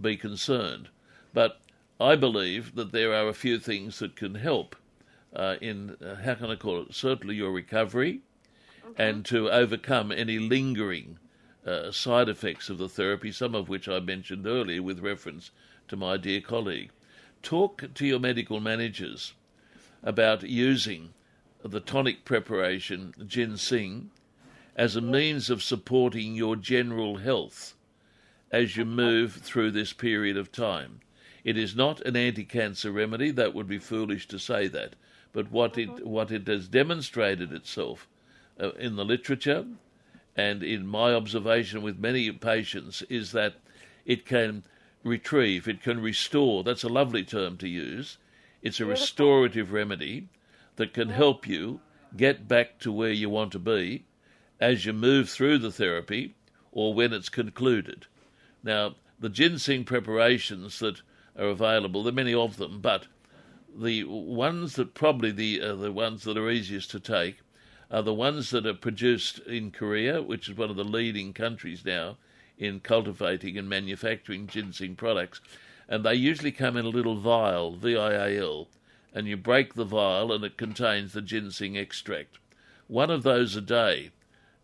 be 0.00 0.16
concerned, 0.16 0.88
but 1.32 1.60
I 2.00 2.16
believe 2.16 2.74
that 2.74 2.92
there 2.92 3.12
are 3.14 3.28
a 3.28 3.34
few 3.34 3.58
things 3.58 3.98
that 3.98 4.16
can 4.16 4.36
help 4.36 4.76
uh, 5.34 5.56
in 5.60 5.96
uh, 6.04 6.16
how 6.16 6.34
can 6.34 6.50
I 6.50 6.56
call 6.56 6.82
it? 6.82 6.94
Certainly 6.94 7.36
your 7.36 7.52
recovery, 7.52 8.20
and 8.96 9.24
to 9.26 9.50
overcome 9.50 10.12
any 10.12 10.38
lingering 10.38 11.18
uh, 11.66 11.90
side 11.90 12.28
effects 12.28 12.68
of 12.70 12.78
the 12.78 12.88
therapy, 12.88 13.32
some 13.32 13.54
of 13.54 13.68
which 13.68 13.88
I 13.88 14.00
mentioned 14.00 14.46
earlier 14.46 14.82
with 14.82 15.00
reference 15.00 15.50
to 15.88 15.96
my 15.96 16.16
dear 16.16 16.40
colleague. 16.40 16.90
Talk 17.42 17.94
to 17.94 18.06
your 18.06 18.18
medical 18.18 18.60
managers 18.60 19.34
about 20.02 20.42
using 20.42 21.14
the 21.64 21.80
tonic 21.80 22.24
preparation 22.24 23.14
ginseng 23.26 24.10
as 24.76 24.94
a 24.94 25.00
means 25.00 25.50
of 25.50 25.62
supporting 25.62 26.34
your 26.34 26.54
general 26.56 27.16
health 27.16 27.74
as 28.50 28.76
you 28.76 28.84
move 28.84 29.34
through 29.34 29.70
this 29.70 29.92
period 29.92 30.36
of 30.36 30.52
time. 30.52 31.00
It 31.44 31.58
is 31.58 31.74
not 31.74 32.00
an 32.02 32.16
anti-cancer 32.16 32.92
remedy. 32.92 33.30
That 33.30 33.54
would 33.54 33.68
be 33.68 33.78
foolish 33.78 34.28
to 34.28 34.38
say 34.38 34.68
that. 34.68 34.94
But 35.32 35.50
what 35.50 35.76
it 35.76 36.06
what 36.06 36.30
it 36.30 36.46
has 36.46 36.68
demonstrated 36.68 37.52
itself 37.52 38.08
uh, 38.60 38.70
in 38.72 38.96
the 38.96 39.04
literature 39.04 39.66
and 40.38 40.62
in 40.62 40.86
my 40.86 41.12
observation 41.12 41.82
with 41.82 41.98
many 41.98 42.30
patients 42.30 43.02
is 43.10 43.32
that 43.32 43.54
it 44.06 44.24
can 44.24 44.62
retrieve, 45.02 45.66
it 45.66 45.82
can 45.82 46.00
restore. 46.00 46.62
That's 46.62 46.84
a 46.84 46.88
lovely 46.88 47.24
term 47.24 47.56
to 47.56 47.68
use. 47.68 48.18
It's 48.62 48.78
a 48.78 48.86
restorative 48.86 49.72
remedy 49.72 50.28
that 50.76 50.94
can 50.94 51.08
help 51.08 51.48
you 51.48 51.80
get 52.16 52.46
back 52.46 52.78
to 52.78 52.92
where 52.92 53.10
you 53.10 53.28
want 53.28 53.50
to 53.52 53.58
be 53.58 54.04
as 54.60 54.86
you 54.86 54.92
move 54.92 55.28
through 55.28 55.58
the 55.58 55.72
therapy 55.72 56.36
or 56.70 56.94
when 56.94 57.12
it's 57.12 57.28
concluded. 57.28 58.06
Now, 58.62 58.94
the 59.18 59.28
ginseng 59.28 59.84
preparations 59.84 60.78
that 60.78 61.02
are 61.36 61.46
available, 61.48 62.04
there 62.04 62.12
are 62.12 62.14
many 62.14 62.34
of 62.34 62.58
them, 62.58 62.80
but 62.80 63.08
the 63.76 64.04
ones 64.04 64.74
that 64.74 64.94
probably 64.94 65.32
the 65.32 65.60
uh, 65.60 65.74
the 65.74 65.92
ones 65.92 66.22
that 66.24 66.38
are 66.38 66.50
easiest 66.50 66.92
to 66.92 67.00
take 67.00 67.38
are 67.90 68.02
the 68.02 68.14
ones 68.14 68.50
that 68.50 68.66
are 68.66 68.74
produced 68.74 69.38
in 69.40 69.70
Korea, 69.70 70.22
which 70.22 70.48
is 70.48 70.56
one 70.56 70.70
of 70.70 70.76
the 70.76 70.84
leading 70.84 71.32
countries 71.32 71.84
now 71.84 72.16
in 72.58 72.80
cultivating 72.80 73.56
and 73.56 73.68
manufacturing 73.68 74.46
ginseng 74.46 74.96
products. 74.96 75.40
And 75.88 76.04
they 76.04 76.14
usually 76.14 76.52
come 76.52 76.76
in 76.76 76.84
a 76.84 76.90
little 76.90 77.16
vial, 77.16 77.76
V 77.76 77.96
I 77.96 78.28
A 78.28 78.40
L, 78.40 78.68
and 79.14 79.26
you 79.26 79.36
break 79.36 79.74
the 79.74 79.84
vial 79.84 80.32
and 80.32 80.44
it 80.44 80.58
contains 80.58 81.12
the 81.12 81.22
ginseng 81.22 81.76
extract. 81.76 82.38
One 82.88 83.10
of 83.10 83.22
those 83.22 83.56
a 83.56 83.62
day 83.62 84.10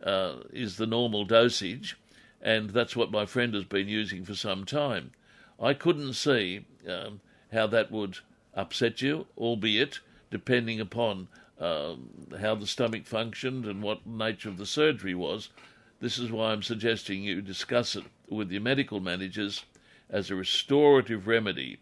uh, 0.03 0.35
is 0.53 0.77
the 0.77 0.87
normal 0.87 1.25
dosage, 1.25 1.97
and 2.43 2.71
that's 2.71 2.95
what 2.95 3.11
my 3.11 3.25
friend 3.25 3.55
has 3.55 3.65
been 3.65 3.89
using 3.89 4.25
for 4.25 4.35
some 4.35 4.67
time. 4.67 5.13
I 5.59 5.73
couldn't 5.73 6.13
see 6.15 6.67
um, 6.87 7.21
how 7.53 7.69
that 7.69 7.91
would 7.91 8.19
upset 8.55 9.01
you, 9.01 9.27
albeit 9.39 10.01
depending 10.31 10.81
upon 10.81 11.29
um, 11.64 12.11
how 12.40 12.55
the 12.55 12.66
stomach 12.66 13.07
functioned 13.07 13.64
and 13.64 13.83
what 13.83 14.07
nature 14.07 14.50
of 14.50 14.59
the 14.59 14.66
surgery 14.66 15.14
was. 15.14 15.48
This 16.00 16.18
is 16.18 16.31
why 16.31 16.53
I'm 16.53 16.62
suggesting 16.62 17.22
you 17.22 17.40
discuss 17.40 17.96
it 17.96 18.05
with 18.29 18.53
your 18.53 18.61
medical 18.61 19.00
managers 19.00 19.64
as 20.11 20.31
a 20.31 20.35
restorative 20.35 21.27
remedy 21.27 21.79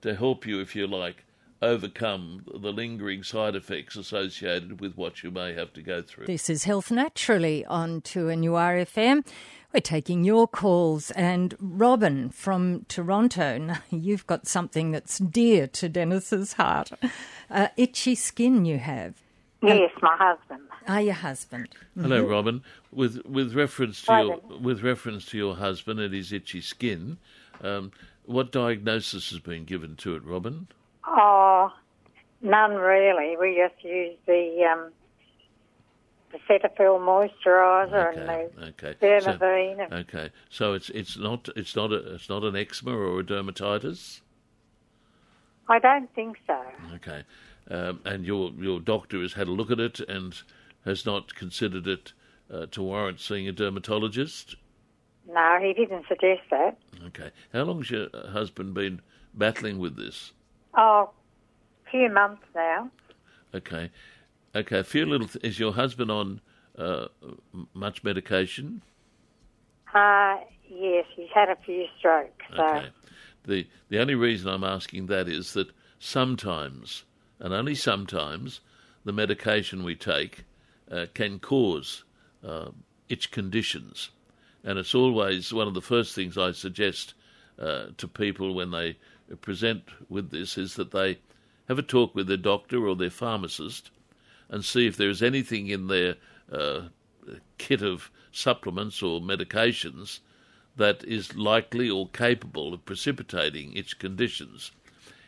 to 0.00 0.14
help 0.14 0.46
you, 0.46 0.60
if 0.60 0.74
you 0.74 0.86
like, 0.86 1.24
overcome 1.60 2.44
the 2.46 2.72
lingering 2.72 3.22
side 3.22 3.56
effects 3.56 3.96
associated 3.96 4.80
with 4.80 4.96
what 4.96 5.22
you 5.22 5.30
may 5.30 5.54
have 5.54 5.72
to 5.74 5.82
go 5.82 6.02
through. 6.02 6.26
This 6.26 6.48
is 6.48 6.64
Health 6.64 6.90
Naturally 6.90 7.64
on 7.66 8.00
2NURFM. 8.02 9.26
We're 9.72 9.80
taking 9.80 10.24
your 10.24 10.48
calls. 10.48 11.10
And 11.12 11.54
Robin 11.60 12.30
from 12.30 12.86
Toronto, 12.88 13.58
now 13.66 13.82
you've 13.90 14.26
got 14.26 14.46
something 14.46 14.92
that's 14.92 15.18
dear 15.18 15.66
to 15.68 15.88
Dennis's 15.88 16.54
heart. 16.54 16.90
Uh, 17.50 17.68
itchy 17.76 18.14
skin 18.14 18.64
you 18.64 18.78
have. 18.78 19.14
Yes, 19.60 19.90
my 20.00 20.16
husband. 20.16 20.60
Ah, 20.86 20.98
your 20.98 21.14
husband. 21.14 21.68
Hello, 22.00 22.24
Robin. 22.24 22.62
With 22.92 23.26
with 23.26 23.54
reference 23.54 24.02
to 24.02 24.12
your 24.12 24.58
with 24.58 24.82
reference 24.84 25.26
to 25.26 25.36
your 25.36 25.56
husband 25.56 25.98
and 25.98 26.14
his 26.14 26.32
itchy 26.32 26.60
skin, 26.60 27.18
um, 27.60 27.90
what 28.24 28.52
diagnosis 28.52 29.30
has 29.30 29.40
been 29.40 29.64
given 29.64 29.96
to 29.96 30.14
it, 30.14 30.22
Robin? 30.24 30.68
Oh, 31.10 31.72
none 32.42 32.74
really. 32.74 33.36
We 33.36 33.56
just 33.56 33.82
use 33.84 34.16
the 34.26 34.64
um, 34.70 34.92
the 36.32 36.38
Cetaphil 36.48 36.98
moisturiser 37.00 38.16
and 38.16 38.28
the 38.28 38.66
okay. 38.68 38.94
Dermaveen. 39.00 39.76
So, 39.76 39.82
and- 39.82 39.92
okay, 39.94 40.30
so 40.50 40.74
it's 40.74 40.90
it's 40.90 41.16
not 41.16 41.48
it's 41.56 41.74
not 41.74 41.92
a, 41.92 42.14
it's 42.14 42.28
not 42.28 42.44
an 42.44 42.56
eczema 42.56 42.92
or 42.96 43.20
a 43.20 43.24
dermatitis. 43.24 44.20
I 45.68 45.78
don't 45.78 46.12
think 46.14 46.36
so. 46.46 46.58
Okay, 46.96 47.22
um, 47.70 48.00
and 48.04 48.24
your 48.24 48.50
your 48.58 48.80
doctor 48.80 49.20
has 49.22 49.32
had 49.32 49.48
a 49.48 49.52
look 49.52 49.70
at 49.70 49.80
it 49.80 50.00
and 50.00 50.34
has 50.84 51.06
not 51.06 51.34
considered 51.34 51.86
it 51.86 52.12
uh, 52.52 52.66
to 52.66 52.82
warrant 52.82 53.20
seeing 53.20 53.48
a 53.48 53.52
dermatologist. 53.52 54.56
No, 55.30 55.58
he 55.60 55.74
didn't 55.74 56.06
suggest 56.08 56.42
that. 56.50 56.78
Okay, 57.06 57.30
how 57.52 57.62
long's 57.64 57.90
your 57.90 58.08
husband 58.30 58.74
been 58.74 59.00
battling 59.34 59.78
with 59.78 59.96
this? 59.96 60.32
Oh, 60.76 61.10
a 61.86 61.90
few 61.90 62.10
months 62.10 62.42
now. 62.54 62.90
Okay, 63.54 63.90
okay. 64.54 64.78
A 64.78 64.84
few 64.84 65.06
little. 65.06 65.28
Th- 65.28 65.44
is 65.44 65.58
your 65.58 65.72
husband 65.72 66.10
on 66.10 66.40
uh, 66.76 67.06
much 67.74 68.04
medication? 68.04 68.82
Uh, 69.94 70.36
yes, 70.68 71.06
he's 71.16 71.30
had 71.34 71.48
a 71.48 71.56
few 71.64 71.86
strokes. 71.98 72.44
So, 72.56 72.62
Okay. 72.62 72.88
The 73.44 73.66
the 73.88 73.98
only 73.98 74.14
reason 74.14 74.48
I'm 74.48 74.64
asking 74.64 75.06
that 75.06 75.28
is 75.28 75.54
that 75.54 75.68
sometimes, 75.98 77.04
and 77.38 77.54
only 77.54 77.74
sometimes, 77.74 78.60
the 79.04 79.12
medication 79.12 79.82
we 79.82 79.94
take 79.94 80.44
uh, 80.90 81.06
can 81.14 81.38
cause 81.38 82.04
uh, 82.46 82.70
itch 83.08 83.30
conditions, 83.30 84.10
and 84.62 84.78
it's 84.78 84.94
always 84.94 85.52
one 85.52 85.66
of 85.66 85.74
the 85.74 85.80
first 85.80 86.14
things 86.14 86.36
I 86.36 86.52
suggest 86.52 87.14
uh, 87.58 87.86
to 87.96 88.06
people 88.06 88.54
when 88.54 88.70
they 88.70 88.98
present 89.36 89.84
with 90.08 90.30
this 90.30 90.56
is 90.58 90.74
that 90.74 90.90
they 90.90 91.18
have 91.68 91.78
a 91.78 91.82
talk 91.82 92.14
with 92.14 92.26
their 92.26 92.36
doctor 92.36 92.86
or 92.86 92.96
their 92.96 93.10
pharmacist 93.10 93.90
and 94.48 94.64
see 94.64 94.86
if 94.86 94.96
there 94.96 95.10
is 95.10 95.22
anything 95.22 95.68
in 95.68 95.86
their 95.88 96.14
uh, 96.50 96.82
kit 97.58 97.82
of 97.82 98.10
supplements 98.32 99.02
or 99.02 99.20
medications 99.20 100.20
that 100.76 101.04
is 101.04 101.36
likely 101.36 101.90
or 101.90 102.08
capable 102.08 102.72
of 102.72 102.84
precipitating 102.84 103.72
itch 103.74 103.98
conditions. 103.98 104.70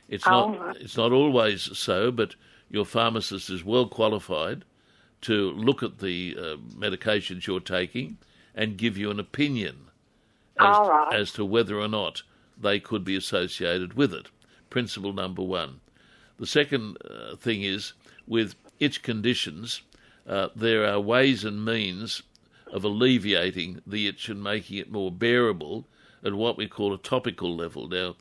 It's 0.09 0.27
Oh, 0.27 0.51
not 0.53 0.61
right. 0.61 0.77
it's 0.77 0.97
not 0.97 1.13
always 1.13 1.77
so, 1.77 2.11
but 2.11 2.35
your 2.71 2.85
pharmacist 2.87 3.51
is 3.51 3.65
well 3.65 3.87
qualified 3.89 4.65
to 5.23 5.51
look 5.53 5.83
at 5.83 5.99
the 5.99 6.37
uh, 6.39 6.57
medications 6.75 7.47
you're 7.47 7.61
taking 7.61 8.17
and 8.55 8.79
give 8.79 8.97
you 8.97 9.11
an 9.11 9.21
opinion 9.21 9.77
as, 10.59 10.77
right. 10.79 11.13
as 11.13 11.33
to 11.33 11.45
whether 11.45 11.79
or 11.79 11.89
not 11.89 12.23
they 12.61 12.81
could 12.81 13.05
be 13.05 13.17
associated 13.17 13.95
with 13.95 14.13
it. 14.13 14.27
Principle 14.69 15.13
number 15.13 15.43
one. 15.43 15.81
The 16.39 16.47
second 16.47 16.97
uh, 17.05 17.37
thing 17.37 17.63
is 17.63 17.93
with 18.27 18.55
itch 18.79 19.03
conditions, 19.03 19.83
uh, 20.27 20.49
there 20.55 20.87
are 20.87 21.01
ways 21.01 21.45
and 21.45 21.65
means 21.65 22.23
of 22.73 22.85
alleviating 22.85 23.83
the 23.87 24.07
itch 24.07 24.29
and 24.29 24.43
making 24.43 24.79
it 24.79 24.91
more 24.91 25.11
bearable 25.11 25.87
at 26.25 26.35
what 26.35 26.57
we 26.57 26.67
call 26.67 26.95
a 26.95 26.99
topical 26.99 27.57
level. 27.57 27.89
Now, 27.89 28.17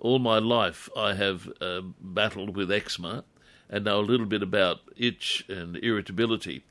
all 0.00 0.18
my 0.18 0.38
life 0.38 0.88
I 0.96 1.14
have 1.14 1.50
uh, 1.60 1.80
battled 2.00 2.56
with 2.56 2.70
eczema 2.70 3.24
and 3.68 3.84
know 3.84 4.00
a 4.00 4.02
little 4.02 4.26
bit 4.26 4.42
about 4.42 4.80
itch 4.96 5.44
and 5.48 5.76
irritability. 5.78 6.62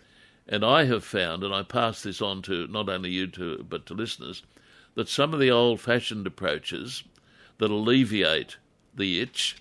And 0.48 0.64
I 0.64 0.86
have 0.86 1.04
found, 1.04 1.44
and 1.44 1.54
I 1.54 1.64
pass 1.64 2.04
this 2.04 2.22
on 2.22 2.42
to 2.44 2.68
not 2.68 2.88
only 2.88 3.10
you 3.10 3.28
to, 3.28 3.66
but 3.68 3.86
to 3.88 3.94
listeners, 3.94 4.44
that 4.96 5.08
some 5.10 5.34
of 5.34 5.40
the 5.40 5.52
old-fashioned 5.52 6.26
approaches 6.26 7.04
that 7.58 7.72
alleviate 7.72 8.58
the 8.94 9.22
itch 9.22 9.58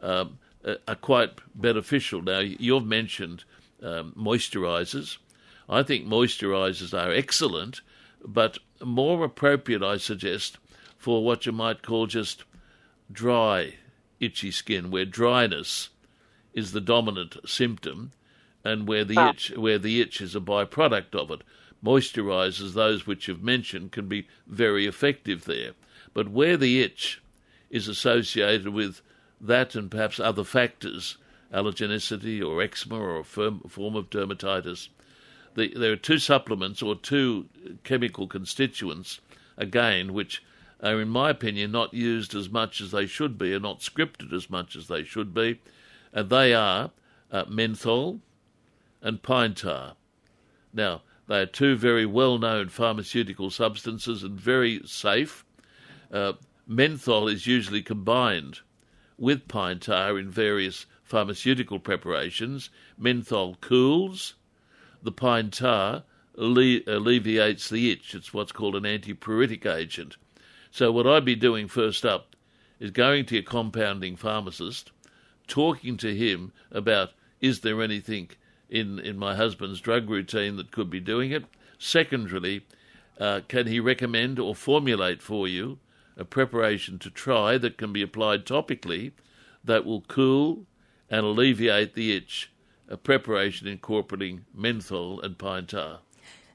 um, 0.00 0.38
uh, 0.64 0.74
are 0.88 0.94
quite 0.94 1.32
beneficial. 1.54 2.22
Now, 2.22 2.40
you've 2.40 2.86
mentioned 2.86 3.44
um, 3.82 4.12
moisturisers. 4.16 5.18
I 5.68 5.82
think 5.82 6.06
moisturisers 6.06 6.96
are 6.96 7.12
excellent, 7.12 7.80
but 8.24 8.58
more 8.84 9.24
appropriate, 9.24 9.82
I 9.82 9.96
suggest, 9.96 10.58
for 10.96 11.24
what 11.24 11.46
you 11.46 11.52
might 11.52 11.82
call 11.82 12.06
just 12.06 12.44
dry, 13.10 13.74
itchy 14.20 14.50
skin, 14.50 14.90
where 14.90 15.04
dryness 15.04 15.90
is 16.52 16.72
the 16.72 16.80
dominant 16.80 17.36
symptom, 17.46 18.12
and 18.64 18.88
where 18.88 19.04
the 19.04 19.16
Ah. 19.16 19.30
itch 19.30 19.52
where 19.56 19.78
the 19.78 20.00
itch 20.00 20.20
is 20.20 20.34
a 20.34 20.40
byproduct 20.40 21.14
of 21.14 21.30
it. 21.30 21.42
Moisturisers, 21.84 22.74
those 22.74 23.06
which 23.06 23.28
you've 23.28 23.42
mentioned, 23.42 23.92
can 23.92 24.08
be 24.08 24.28
very 24.46 24.86
effective 24.86 25.44
there. 25.44 25.72
But 26.14 26.28
where 26.28 26.56
the 26.56 26.82
itch 26.82 27.22
is 27.70 27.88
associated 27.88 28.68
with 28.68 29.02
that 29.40 29.74
and 29.74 29.90
perhaps 29.90 30.18
other 30.18 30.44
factors, 30.44 31.18
allergenicity 31.52 32.44
or 32.44 32.62
eczema 32.62 32.98
or 32.98 33.18
a 33.18 33.24
form 33.24 33.96
of 33.96 34.10
dermatitis, 34.10 34.88
the, 35.54 35.72
there 35.74 35.92
are 35.92 35.96
two 35.96 36.18
supplements 36.18 36.82
or 36.82 36.94
two 36.94 37.48
chemical 37.82 38.26
constituents, 38.26 39.20
again, 39.56 40.12
which 40.12 40.42
are, 40.82 41.00
in 41.00 41.08
my 41.08 41.30
opinion, 41.30 41.72
not 41.72 41.94
used 41.94 42.34
as 42.34 42.50
much 42.50 42.80
as 42.80 42.90
they 42.90 43.06
should 43.06 43.38
be, 43.38 43.52
and 43.52 43.62
not 43.62 43.80
scripted 43.80 44.32
as 44.32 44.50
much 44.50 44.76
as 44.76 44.88
they 44.88 45.02
should 45.02 45.32
be, 45.32 45.60
and 46.12 46.28
they 46.28 46.52
are 46.52 46.90
uh, 47.30 47.44
menthol 47.48 48.20
and 49.00 49.22
pine 49.22 49.54
tar. 49.54 49.94
Now, 50.72 51.02
they 51.28 51.40
are 51.40 51.46
two 51.46 51.76
very 51.76 52.06
well 52.06 52.38
known 52.38 52.68
pharmaceutical 52.68 53.50
substances 53.50 54.22
and 54.22 54.38
very 54.38 54.80
safe. 54.84 55.44
Uh, 56.12 56.34
menthol 56.66 57.26
is 57.26 57.46
usually 57.46 57.82
combined 57.82 58.60
with 59.18 59.48
pine 59.48 59.80
tar 59.80 60.18
in 60.18 60.30
various 60.30 60.86
pharmaceutical 61.02 61.78
preparations. 61.80 62.70
Menthol 62.96 63.56
cools, 63.60 64.34
the 65.02 65.12
pine 65.12 65.50
tar 65.50 66.04
alle- 66.38 66.82
alleviates 66.86 67.68
the 67.70 67.90
itch. 67.90 68.14
It's 68.14 68.32
what's 68.32 68.52
called 68.52 68.76
an 68.76 68.84
antipruritic 68.84 69.66
agent. 69.66 70.16
So, 70.70 70.92
what 70.92 71.06
I'd 71.06 71.24
be 71.24 71.34
doing 71.34 71.68
first 71.68 72.04
up 72.04 72.36
is 72.78 72.90
going 72.90 73.24
to 73.26 73.34
your 73.36 73.42
compounding 73.42 74.16
pharmacist, 74.16 74.92
talking 75.48 75.96
to 75.96 76.14
him 76.14 76.52
about 76.70 77.12
is 77.40 77.60
there 77.60 77.82
anything 77.82 78.30
in, 78.68 78.98
in 78.98 79.16
my 79.18 79.34
husband's 79.34 79.80
drug 79.80 80.08
routine 80.10 80.56
that 80.56 80.70
could 80.70 80.90
be 80.90 81.00
doing 81.00 81.30
it? 81.30 81.44
Secondarily, 81.78 82.64
uh, 83.18 83.40
can 83.48 83.66
he 83.66 83.80
recommend 83.80 84.38
or 84.38 84.54
formulate 84.54 85.22
for 85.22 85.46
you 85.48 85.78
a 86.16 86.24
preparation 86.24 86.98
to 86.98 87.10
try 87.10 87.58
that 87.58 87.76
can 87.76 87.92
be 87.92 88.02
applied 88.02 88.46
topically 88.46 89.12
that 89.64 89.84
will 89.84 90.02
cool 90.02 90.64
and 91.10 91.24
alleviate 91.24 91.94
the 91.94 92.16
itch? 92.16 92.50
A 92.88 92.96
preparation 92.96 93.66
incorporating 93.66 94.44
menthol 94.54 95.20
and 95.20 95.36
pine 95.36 95.66
tar. 95.66 96.00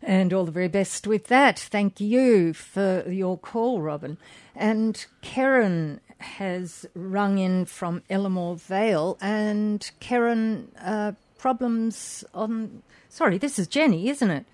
And 0.02 0.34
all 0.34 0.46
the 0.46 0.52
very 0.52 0.68
best 0.68 1.06
with 1.06 1.28
that. 1.28 1.60
Thank 1.60 2.00
you 2.00 2.54
for 2.54 3.08
your 3.08 3.38
call, 3.38 3.82
Robin. 3.82 4.18
And 4.56 5.06
Karen 5.22 6.00
has 6.20 6.86
rung 6.96 7.38
in 7.38 7.66
from 7.66 8.02
Elermore 8.10 8.60
Vale, 8.60 9.18
and 9.22 9.90
Karen, 10.00 10.72
uh, 10.80 11.14
problems 11.42 12.24
on. 12.34 12.84
Sorry, 13.10 13.38
this 13.38 13.58
is 13.60 13.68
Jenny, 13.68 14.08
isn't 14.10 14.30
it? 14.30 14.46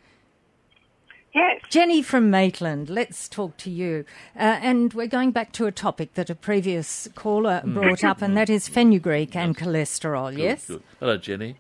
Yes. 1.36 1.62
Jenny 1.70 2.02
from 2.02 2.32
Maitland, 2.32 2.90
let's 2.90 3.28
talk 3.28 3.58
to 3.58 3.70
you. 3.70 4.06
Uh, 4.36 4.58
and 4.62 4.94
we're 4.94 5.06
going 5.08 5.32
back 5.32 5.52
to 5.54 5.68
a 5.68 5.72
topic 5.72 6.16
that 6.16 6.30
a 6.32 6.36
previous 6.36 7.08
caller 7.14 7.62
brought 7.66 8.04
up, 8.04 8.22
and 8.24 8.36
that 8.38 8.50
is 8.50 8.68
fenugreek 8.68 9.36
and 9.36 9.56
cholesterol, 9.56 10.32
Good, 10.32 10.40
yes? 10.40 10.68
good. 10.68 10.82
Hello, 11.00 11.18
Jenny. 11.18 11.58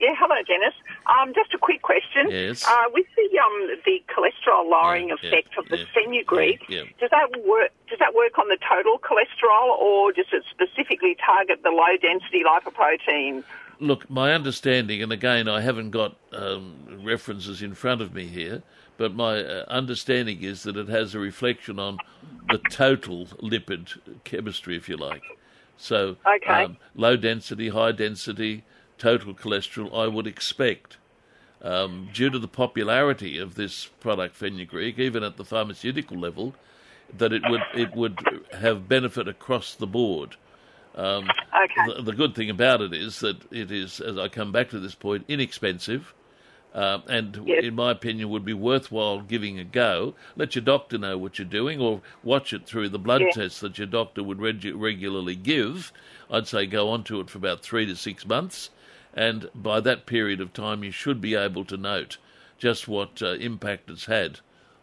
Yeah, 0.00 0.14
hello, 0.18 0.36
Dennis. 0.46 0.74
Um, 1.06 1.34
just 1.34 1.52
a 1.52 1.58
quick 1.58 1.82
question. 1.82 2.30
Yes. 2.30 2.64
Uh, 2.66 2.84
with 2.92 3.06
the 3.16 3.38
um, 3.38 3.76
the 3.84 4.02
cholesterol 4.12 4.70
lowering 4.70 5.08
Yeah, 5.08 5.16
yeah, 5.22 5.28
effect 5.28 5.58
of 5.58 5.68
the 5.68 5.78
yeah, 5.78 5.84
fenugreek, 5.94 6.60
yeah, 6.68 6.82
yeah. 6.82 6.84
does 7.00 7.10
that 7.10 7.28
work? 7.46 7.70
Does 7.88 7.98
that 7.98 8.14
work 8.14 8.38
on 8.38 8.48
the 8.48 8.58
total 8.60 8.98
cholesterol, 8.98 9.68
or 9.78 10.12
does 10.12 10.26
it 10.32 10.44
specifically 10.50 11.16
target 11.24 11.62
the 11.64 11.70
low 11.70 11.96
density 12.00 12.42
lipoprotein? 12.44 13.42
Look, 13.78 14.08
my 14.08 14.32
understanding, 14.32 15.02
and 15.02 15.12
again, 15.12 15.48
I 15.48 15.60
haven't 15.60 15.90
got 15.90 16.16
um, 16.32 16.74
references 17.04 17.60
in 17.62 17.74
front 17.74 18.00
of 18.00 18.14
me 18.14 18.26
here, 18.26 18.62
but 18.96 19.14
my 19.14 19.40
uh, 19.42 19.64
understanding 19.68 20.42
is 20.42 20.62
that 20.62 20.76
it 20.76 20.88
has 20.88 21.14
a 21.14 21.18
reflection 21.18 21.78
on 21.78 21.98
the 22.48 22.58
total 22.70 23.26
lipid 23.26 23.98
chemistry, 24.24 24.76
if 24.76 24.88
you 24.88 24.96
like. 24.96 25.22
So, 25.76 26.16
Okay. 26.26 26.64
um, 26.64 26.78
low 26.94 27.16
density, 27.16 27.68
high 27.68 27.92
density, 27.92 28.64
total 28.98 29.34
cholesterol, 29.34 29.94
I 29.94 30.06
would 30.06 30.26
expect. 30.26 30.96
Um, 31.62 32.08
due 32.14 32.30
to 32.30 32.38
the 32.38 32.48
popularity 32.48 33.38
of 33.38 33.56
this 33.56 33.86
product, 33.86 34.36
fenugreek, 34.36 34.98
even 34.98 35.22
at 35.22 35.36
the 35.36 35.44
pharmaceutical 35.44 36.18
level, 36.18 36.54
that 37.16 37.32
it 37.32 37.42
would 37.48 37.62
it 37.74 37.94
would 37.94 38.18
have 38.52 38.88
benefit 38.88 39.28
across 39.28 39.74
the 39.74 39.86
board. 39.86 40.36
Um, 40.96 41.28
Okay. 41.54 41.94
the, 41.96 42.02
the 42.02 42.12
good 42.12 42.34
thing 42.34 42.50
about 42.50 42.80
it 42.80 42.92
is 42.94 43.20
that 43.20 43.36
it 43.52 43.70
is, 43.70 44.00
as 44.00 44.16
I 44.18 44.28
come 44.28 44.52
back 44.52 44.70
to 44.70 44.80
this 44.80 44.94
point, 44.94 45.24
inexpensive. 45.28 46.14
Um, 46.74 47.02
and 47.08 47.40
Yes. 47.46 47.64
in 47.64 47.74
my 47.74 47.90
opinion, 47.90 48.28
would 48.30 48.44
be 48.44 48.52
worthwhile 48.52 49.20
giving 49.20 49.58
a 49.58 49.64
go. 49.64 50.14
Let 50.36 50.54
your 50.54 50.64
doctor 50.64 50.98
know 50.98 51.16
what 51.16 51.38
you're 51.38 51.48
doing, 51.48 51.80
or 51.80 52.02
watch 52.22 52.52
it 52.52 52.66
through 52.66 52.90
the 52.90 52.98
blood 52.98 53.22
tests 53.32 53.60
that 53.60 53.78
your 53.78 53.86
doctor 53.86 54.22
would 54.22 54.38
regu- 54.38 54.74
regularly 54.76 55.36
give. 55.36 55.90
I'd 56.30 56.46
say 56.48 56.66
go 56.66 56.90
on 56.90 57.02
to 57.04 57.20
it 57.20 57.30
for 57.30 57.38
about 57.38 57.62
three 57.62 57.86
to 57.86 57.96
six 57.96 58.26
months, 58.26 58.68
and 59.14 59.48
by 59.54 59.80
that 59.80 60.04
period 60.04 60.40
of 60.42 60.52
time, 60.52 60.84
you 60.84 60.90
should 60.90 61.20
be 61.20 61.34
able 61.34 61.64
to 61.66 61.78
note 61.78 62.18
just 62.58 62.88
what 62.88 63.22
uh, 63.22 63.34
impact 63.34 63.88
it's 63.88 64.04
had 64.06 64.40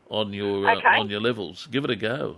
on 0.10 0.34
your 0.34 0.68
uh, 0.68 1.00
on 1.00 1.10
your 1.12 1.22
levels. 1.22 1.68
Give 1.70 1.84
it 1.84 1.92
a 1.92 1.96
go. 1.96 2.38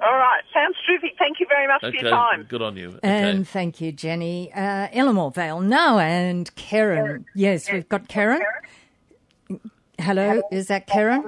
All 0.00 0.16
right, 0.16 0.42
sounds 0.52 0.73
terrific. 0.94 1.18
Thank 1.18 1.40
you 1.40 1.46
very 1.48 1.66
much 1.66 1.80
for 1.80 1.90
your 1.90 2.10
time. 2.10 2.44
good 2.48 2.62
on 2.62 2.76
you. 2.76 2.88
Okay. 2.88 2.98
And 3.02 3.46
thank 3.48 3.80
you, 3.80 3.92
Jenny. 3.92 4.52
Uh, 4.52 4.88
Elermore 4.88 5.34
Vale 5.34 5.60
now, 5.60 5.98
and 5.98 6.54
Karen. 6.56 7.26
Yes, 7.34 7.70
we've 7.70 7.88
got 7.88 8.08
Karen. 8.08 8.42
Hello, 9.98 10.42
is 10.50 10.68
that 10.68 10.86
Karen? 10.86 11.24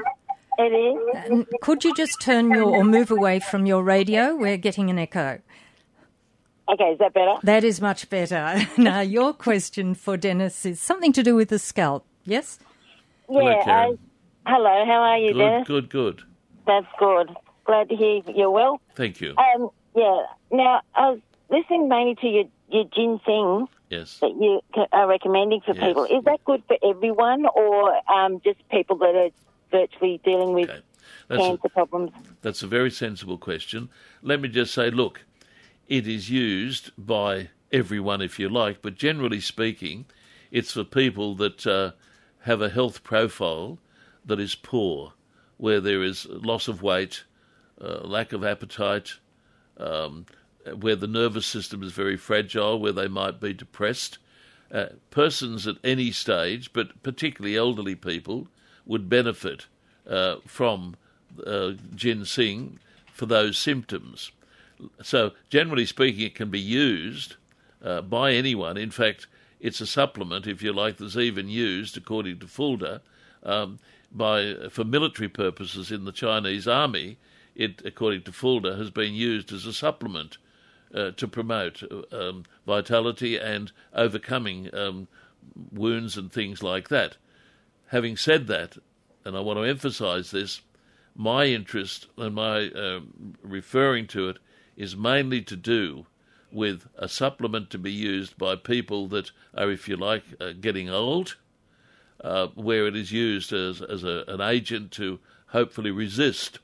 It 0.58 0.62
is. 0.62 1.24
And 1.30 1.46
could 1.60 1.84
you 1.84 1.94
just 1.94 2.20
turn 2.20 2.50
your 2.50 2.64
or 2.64 2.84
move 2.84 3.10
away 3.10 3.40
from 3.40 3.66
your 3.66 3.82
radio? 3.82 4.34
We're 4.34 4.56
getting 4.56 4.90
an 4.90 4.98
echo. 4.98 5.40
Okay, 6.68 6.84
is 6.84 6.98
that 6.98 7.14
better? 7.14 7.34
That 7.44 7.62
is 7.62 7.80
much 7.80 8.10
better. 8.10 8.66
now, 8.78 9.00
your 9.00 9.32
question 9.32 9.94
for 9.94 10.16
Dennis 10.16 10.66
is 10.66 10.80
something 10.80 11.12
to 11.12 11.22
do 11.22 11.36
with 11.36 11.50
the 11.50 11.58
scalp. 11.58 12.04
Yes. 12.24 12.58
Hello, 13.28 13.48
yeah. 13.48 13.64
Karen. 13.64 13.98
I, 14.46 14.52
hello, 14.52 14.84
how 14.84 15.02
are 15.02 15.18
you, 15.18 15.32
good, 15.32 15.38
Dennis? 15.38 15.66
good, 15.68 15.90
good. 15.90 16.22
That's 16.66 16.86
good. 16.98 17.36
Glad 17.66 17.88
to 17.88 17.96
hear 17.96 18.22
you're 18.34 18.50
well. 18.50 18.80
Thank 18.94 19.20
you. 19.20 19.34
Um, 19.36 19.70
yeah. 19.94 20.22
Now, 20.52 20.82
I 20.94 21.10
was 21.10 21.20
listening 21.50 21.88
mainly 21.88 22.14
to 22.16 22.26
your, 22.26 22.44
your 22.68 22.84
ginseng 22.84 23.66
Yes. 23.90 24.18
that 24.20 24.30
you 24.30 24.60
are 24.92 25.06
recommending 25.08 25.60
for 25.60 25.74
Yes. 25.74 25.88
people. 25.88 26.04
Is 26.04 26.24
that 26.24 26.42
good 26.44 26.62
for 26.66 26.76
everyone 26.82 27.46
or 27.54 27.94
um, 28.10 28.40
just 28.42 28.58
people 28.68 28.96
that 28.98 29.14
are 29.14 29.30
virtually 29.70 30.20
dealing 30.24 30.54
with 30.54 30.70
Okay. 30.70 30.80
That's 31.28 31.42
a, 31.42 31.46
cancer 31.46 31.68
problems? 31.68 32.10
that's 32.42 32.62
a 32.62 32.66
very 32.66 32.90
sensible 32.90 33.38
question. 33.38 33.88
Let 34.22 34.40
me 34.40 34.48
just 34.48 34.72
say, 34.74 34.90
look, 34.90 35.24
it 35.88 36.06
is 36.06 36.30
used 36.30 36.90
by 36.98 37.50
everyone, 37.72 38.22
if 38.22 38.38
you 38.38 38.48
like, 38.48 38.82
but 38.82 38.94
generally 38.96 39.40
speaking, 39.40 40.06
it's 40.50 40.72
for 40.72 40.84
people 40.84 41.34
that 41.36 41.66
uh, 41.66 41.92
have 42.40 42.60
a 42.60 42.68
health 42.68 43.02
profile 43.02 43.78
that 44.24 44.40
is 44.40 44.54
poor, 44.54 45.12
where 45.56 45.80
there 45.80 46.02
is 46.02 46.26
loss 46.26 46.68
of 46.68 46.82
weight, 46.82 47.24
lack 47.78 48.32
of 48.32 48.44
appetite, 48.44 49.14
um, 49.78 50.26
where 50.80 50.96
the 50.96 51.06
nervous 51.06 51.46
system 51.46 51.82
is 51.82 51.92
very 51.92 52.16
fragile, 52.16 52.78
where 52.78 52.92
they 52.92 53.08
might 53.08 53.40
be 53.40 53.52
depressed. 53.52 54.18
Uh, 54.72 54.86
persons 55.10 55.66
at 55.66 55.76
any 55.84 56.10
stage, 56.10 56.72
but 56.72 57.02
particularly 57.02 57.56
elderly 57.56 57.94
people, 57.94 58.48
would 58.84 59.08
benefit 59.08 59.66
uh, 60.08 60.36
from 60.46 60.96
uh, 61.46 61.72
ginseng 61.94 62.78
for 63.12 63.26
those 63.26 63.58
symptoms. 63.58 64.32
So, 65.02 65.32
generally 65.50 65.86
speaking, 65.86 66.26
it 66.26 66.34
can 66.34 66.50
be 66.50 66.60
used 66.60 67.36
uh, 67.82 68.02
by 68.02 68.32
anyone. 68.32 68.76
In 68.76 68.90
fact, 68.90 69.26
it's 69.60 69.80
a 69.80 69.86
supplement, 69.86 70.46
if 70.46 70.62
you 70.62 70.72
like, 70.72 70.98
that's 70.98 71.16
even 71.16 71.48
used, 71.48 71.96
according 71.96 72.40
to 72.40 72.46
Fulder, 72.46 73.00
um, 73.42 73.78
by 74.12 74.54
for 74.70 74.84
military 74.84 75.28
purposes 75.28 75.90
in 75.90 76.04
the 76.04 76.12
Chinese 76.12 76.68
army. 76.68 77.18
It, 77.56 77.80
according 77.86 78.22
to 78.24 78.32
Fulder, 78.32 78.76
has 78.76 78.90
been 78.90 79.14
used 79.14 79.50
as 79.50 79.64
a 79.64 79.72
supplement 79.72 80.36
uh, 80.94 81.12
to 81.12 81.26
promote 81.26 81.82
uh, 81.82 82.16
um, 82.16 82.44
vitality 82.66 83.38
and 83.38 83.72
overcoming 83.94 84.68
um, 84.74 85.08
wounds 85.72 86.18
and 86.18 86.30
things 86.30 86.62
like 86.62 86.90
that. 86.90 87.16
Having 87.88 88.18
said 88.18 88.46
that, 88.48 88.76
and 89.24 89.36
I 89.36 89.40
want 89.40 89.58
to 89.58 89.62
emphasise 89.62 90.30
this, 90.30 90.60
my 91.14 91.46
interest 91.46 92.08
and 92.18 92.34
my 92.34 92.68
um, 92.72 93.34
referring 93.42 94.06
to 94.08 94.28
it 94.28 94.38
is 94.76 94.94
mainly 94.94 95.40
to 95.42 95.56
do 95.56 96.04
with 96.52 96.86
a 96.96 97.08
supplement 97.08 97.70
to 97.70 97.78
be 97.78 97.92
used 97.92 98.36
by 98.36 98.54
people 98.54 99.08
that 99.08 99.30
are, 99.54 99.70
if 99.70 99.88
you 99.88 99.96
like, 99.96 100.24
uh, 100.40 100.52
getting 100.60 100.90
old, 100.90 101.36
uh, 102.22 102.48
where 102.48 102.86
it 102.86 102.94
is 102.96 103.12
used 103.12 103.52
as, 103.52 103.80
as 103.80 104.04
a, 104.04 104.24
an 104.28 104.40
agent 104.40 104.90
to 104.92 105.18
hopefully 105.48 105.90
resist 105.90 106.58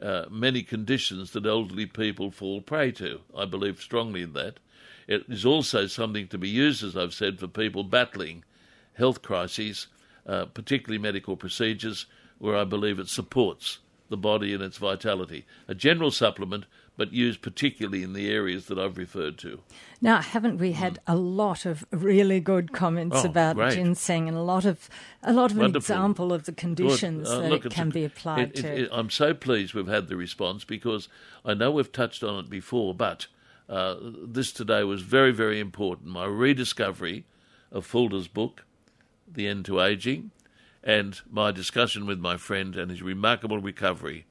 uh, 0.00 0.24
many 0.30 0.62
conditions 0.62 1.32
that 1.32 1.46
elderly 1.46 1.86
people 1.86 2.30
fall 2.30 2.60
prey 2.60 2.92
to. 2.92 3.20
I 3.36 3.44
believe 3.46 3.80
strongly 3.80 4.22
in 4.22 4.32
that. 4.34 4.58
It 5.06 5.24
is 5.28 5.46
also 5.46 5.86
something 5.86 6.28
to 6.28 6.38
be 6.38 6.48
used, 6.48 6.82
as 6.82 6.96
I've 6.96 7.14
said, 7.14 7.38
for 7.38 7.46
people 7.46 7.84
battling 7.84 8.44
health 8.94 9.22
crises, 9.22 9.86
uh, 10.26 10.46
particularly 10.46 10.98
medical 10.98 11.36
procedures, 11.36 12.06
where 12.38 12.56
I 12.56 12.64
believe 12.64 12.98
it 12.98 13.08
supports 13.08 13.78
the 14.08 14.16
body 14.16 14.52
and 14.52 14.62
its 14.62 14.78
vitality. 14.78 15.46
A 15.68 15.74
general 15.74 16.10
supplement, 16.10 16.66
but 16.96 17.12
used 17.12 17.42
particularly 17.42 18.02
in 18.02 18.12
the 18.14 18.30
areas 18.30 18.66
that 18.66 18.78
I've 18.78 18.96
referred 18.96 19.36
to. 19.38 19.60
Now, 20.00 20.20
haven't 20.22 20.58
we 20.58 20.72
had 20.72 20.98
a 21.06 21.14
lot 21.16 21.66
of 21.66 21.84
really 21.90 22.40
good 22.40 22.72
comments 22.72 23.18
Oh, 23.24 23.28
about 23.28 23.56
great. 23.56 23.74
ginseng 23.74 24.28
and 24.28 24.36
a 24.36 24.42
lot 24.42 24.64
of 24.64 24.88
a 25.22 25.32
lot 25.32 25.50
of 25.50 25.58
an 25.58 25.76
example 25.76 26.32
of 26.32 26.44
the 26.44 26.52
conditions 26.52 27.28
Uh, 27.28 27.40
that 27.40 27.50
look, 27.50 27.66
it 27.66 27.72
can 27.72 27.88
a- 27.88 27.92
be 27.92 28.04
applied 28.04 28.50
it- 28.50 28.58
it- 28.58 28.62
to? 28.62 28.80
it- 28.84 28.88
I'm 28.92 29.10
so 29.10 29.34
pleased 29.34 29.74
we've 29.74 29.86
had 29.88 30.08
the 30.08 30.16
response 30.16 30.64
because 30.64 31.08
I 31.44 31.54
know 31.54 31.70
we've 31.70 31.92
touched 31.92 32.22
on 32.24 32.42
it 32.44 32.48
before, 32.50 32.94
but 32.94 33.26
uh, 33.68 33.96
this 34.00 34.52
today 34.52 34.84
was 34.84 35.02
very, 35.02 35.32
very 35.32 35.58
important. 35.60 36.08
My 36.08 36.24
rediscovery 36.24 37.24
of 37.72 37.84
Fulder's 37.84 38.28
book, 38.28 38.64
The 39.30 39.48
End 39.48 39.64
to 39.66 39.80
Aging, 39.80 40.30
and 40.84 41.20
my 41.28 41.50
discussion 41.50 42.06
with 42.06 42.20
my 42.20 42.36
friend 42.36 42.76
and 42.76 42.90
his 42.92 43.02
remarkable 43.02 43.58
recovery 43.58 44.24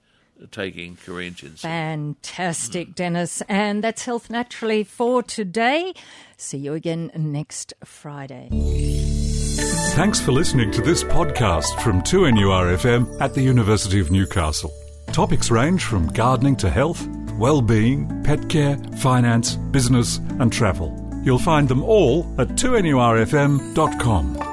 taking 0.52 0.98
Korean 0.98 1.34
ginseng. 1.34 1.70
Fantastic, 1.70 2.96
Dennis. 2.96 3.42
And 3.48 3.84
that's 3.84 4.06
Health 4.06 4.30
Naturally 4.30 4.84
for 4.84 5.24
today. 5.24 5.94
See 6.38 6.58
you 6.58 6.74
again 6.74 7.12
next 7.16 7.74
Friday. 7.84 8.50
Thanks 9.94 10.20
for 10.20 10.32
listening 10.34 10.72
to 10.72 10.82
this 10.82 11.04
podcast 11.04 11.82
from 11.82 12.02
2NURFM 12.02 13.22
at 13.22 13.34
the 13.34 13.42
University 13.42 14.00
of 14.00 14.12
Newcastle. 14.12 14.74
Topics 15.14 15.50
range 15.50 15.86
from 15.86 16.08
gardening 16.08 16.58
to 16.58 16.70
health, 16.70 17.08
well-being, 17.38 18.24
pet 18.24 18.50
care, 18.50 18.78
finance, 18.98 19.56
business 19.72 20.18
and 20.40 20.52
travel. 20.52 21.02
You'll 21.24 21.40
find 21.40 21.70
them 21.70 21.84
all 21.84 22.26
at 22.38 22.50
2NURFM.com. 22.50 24.45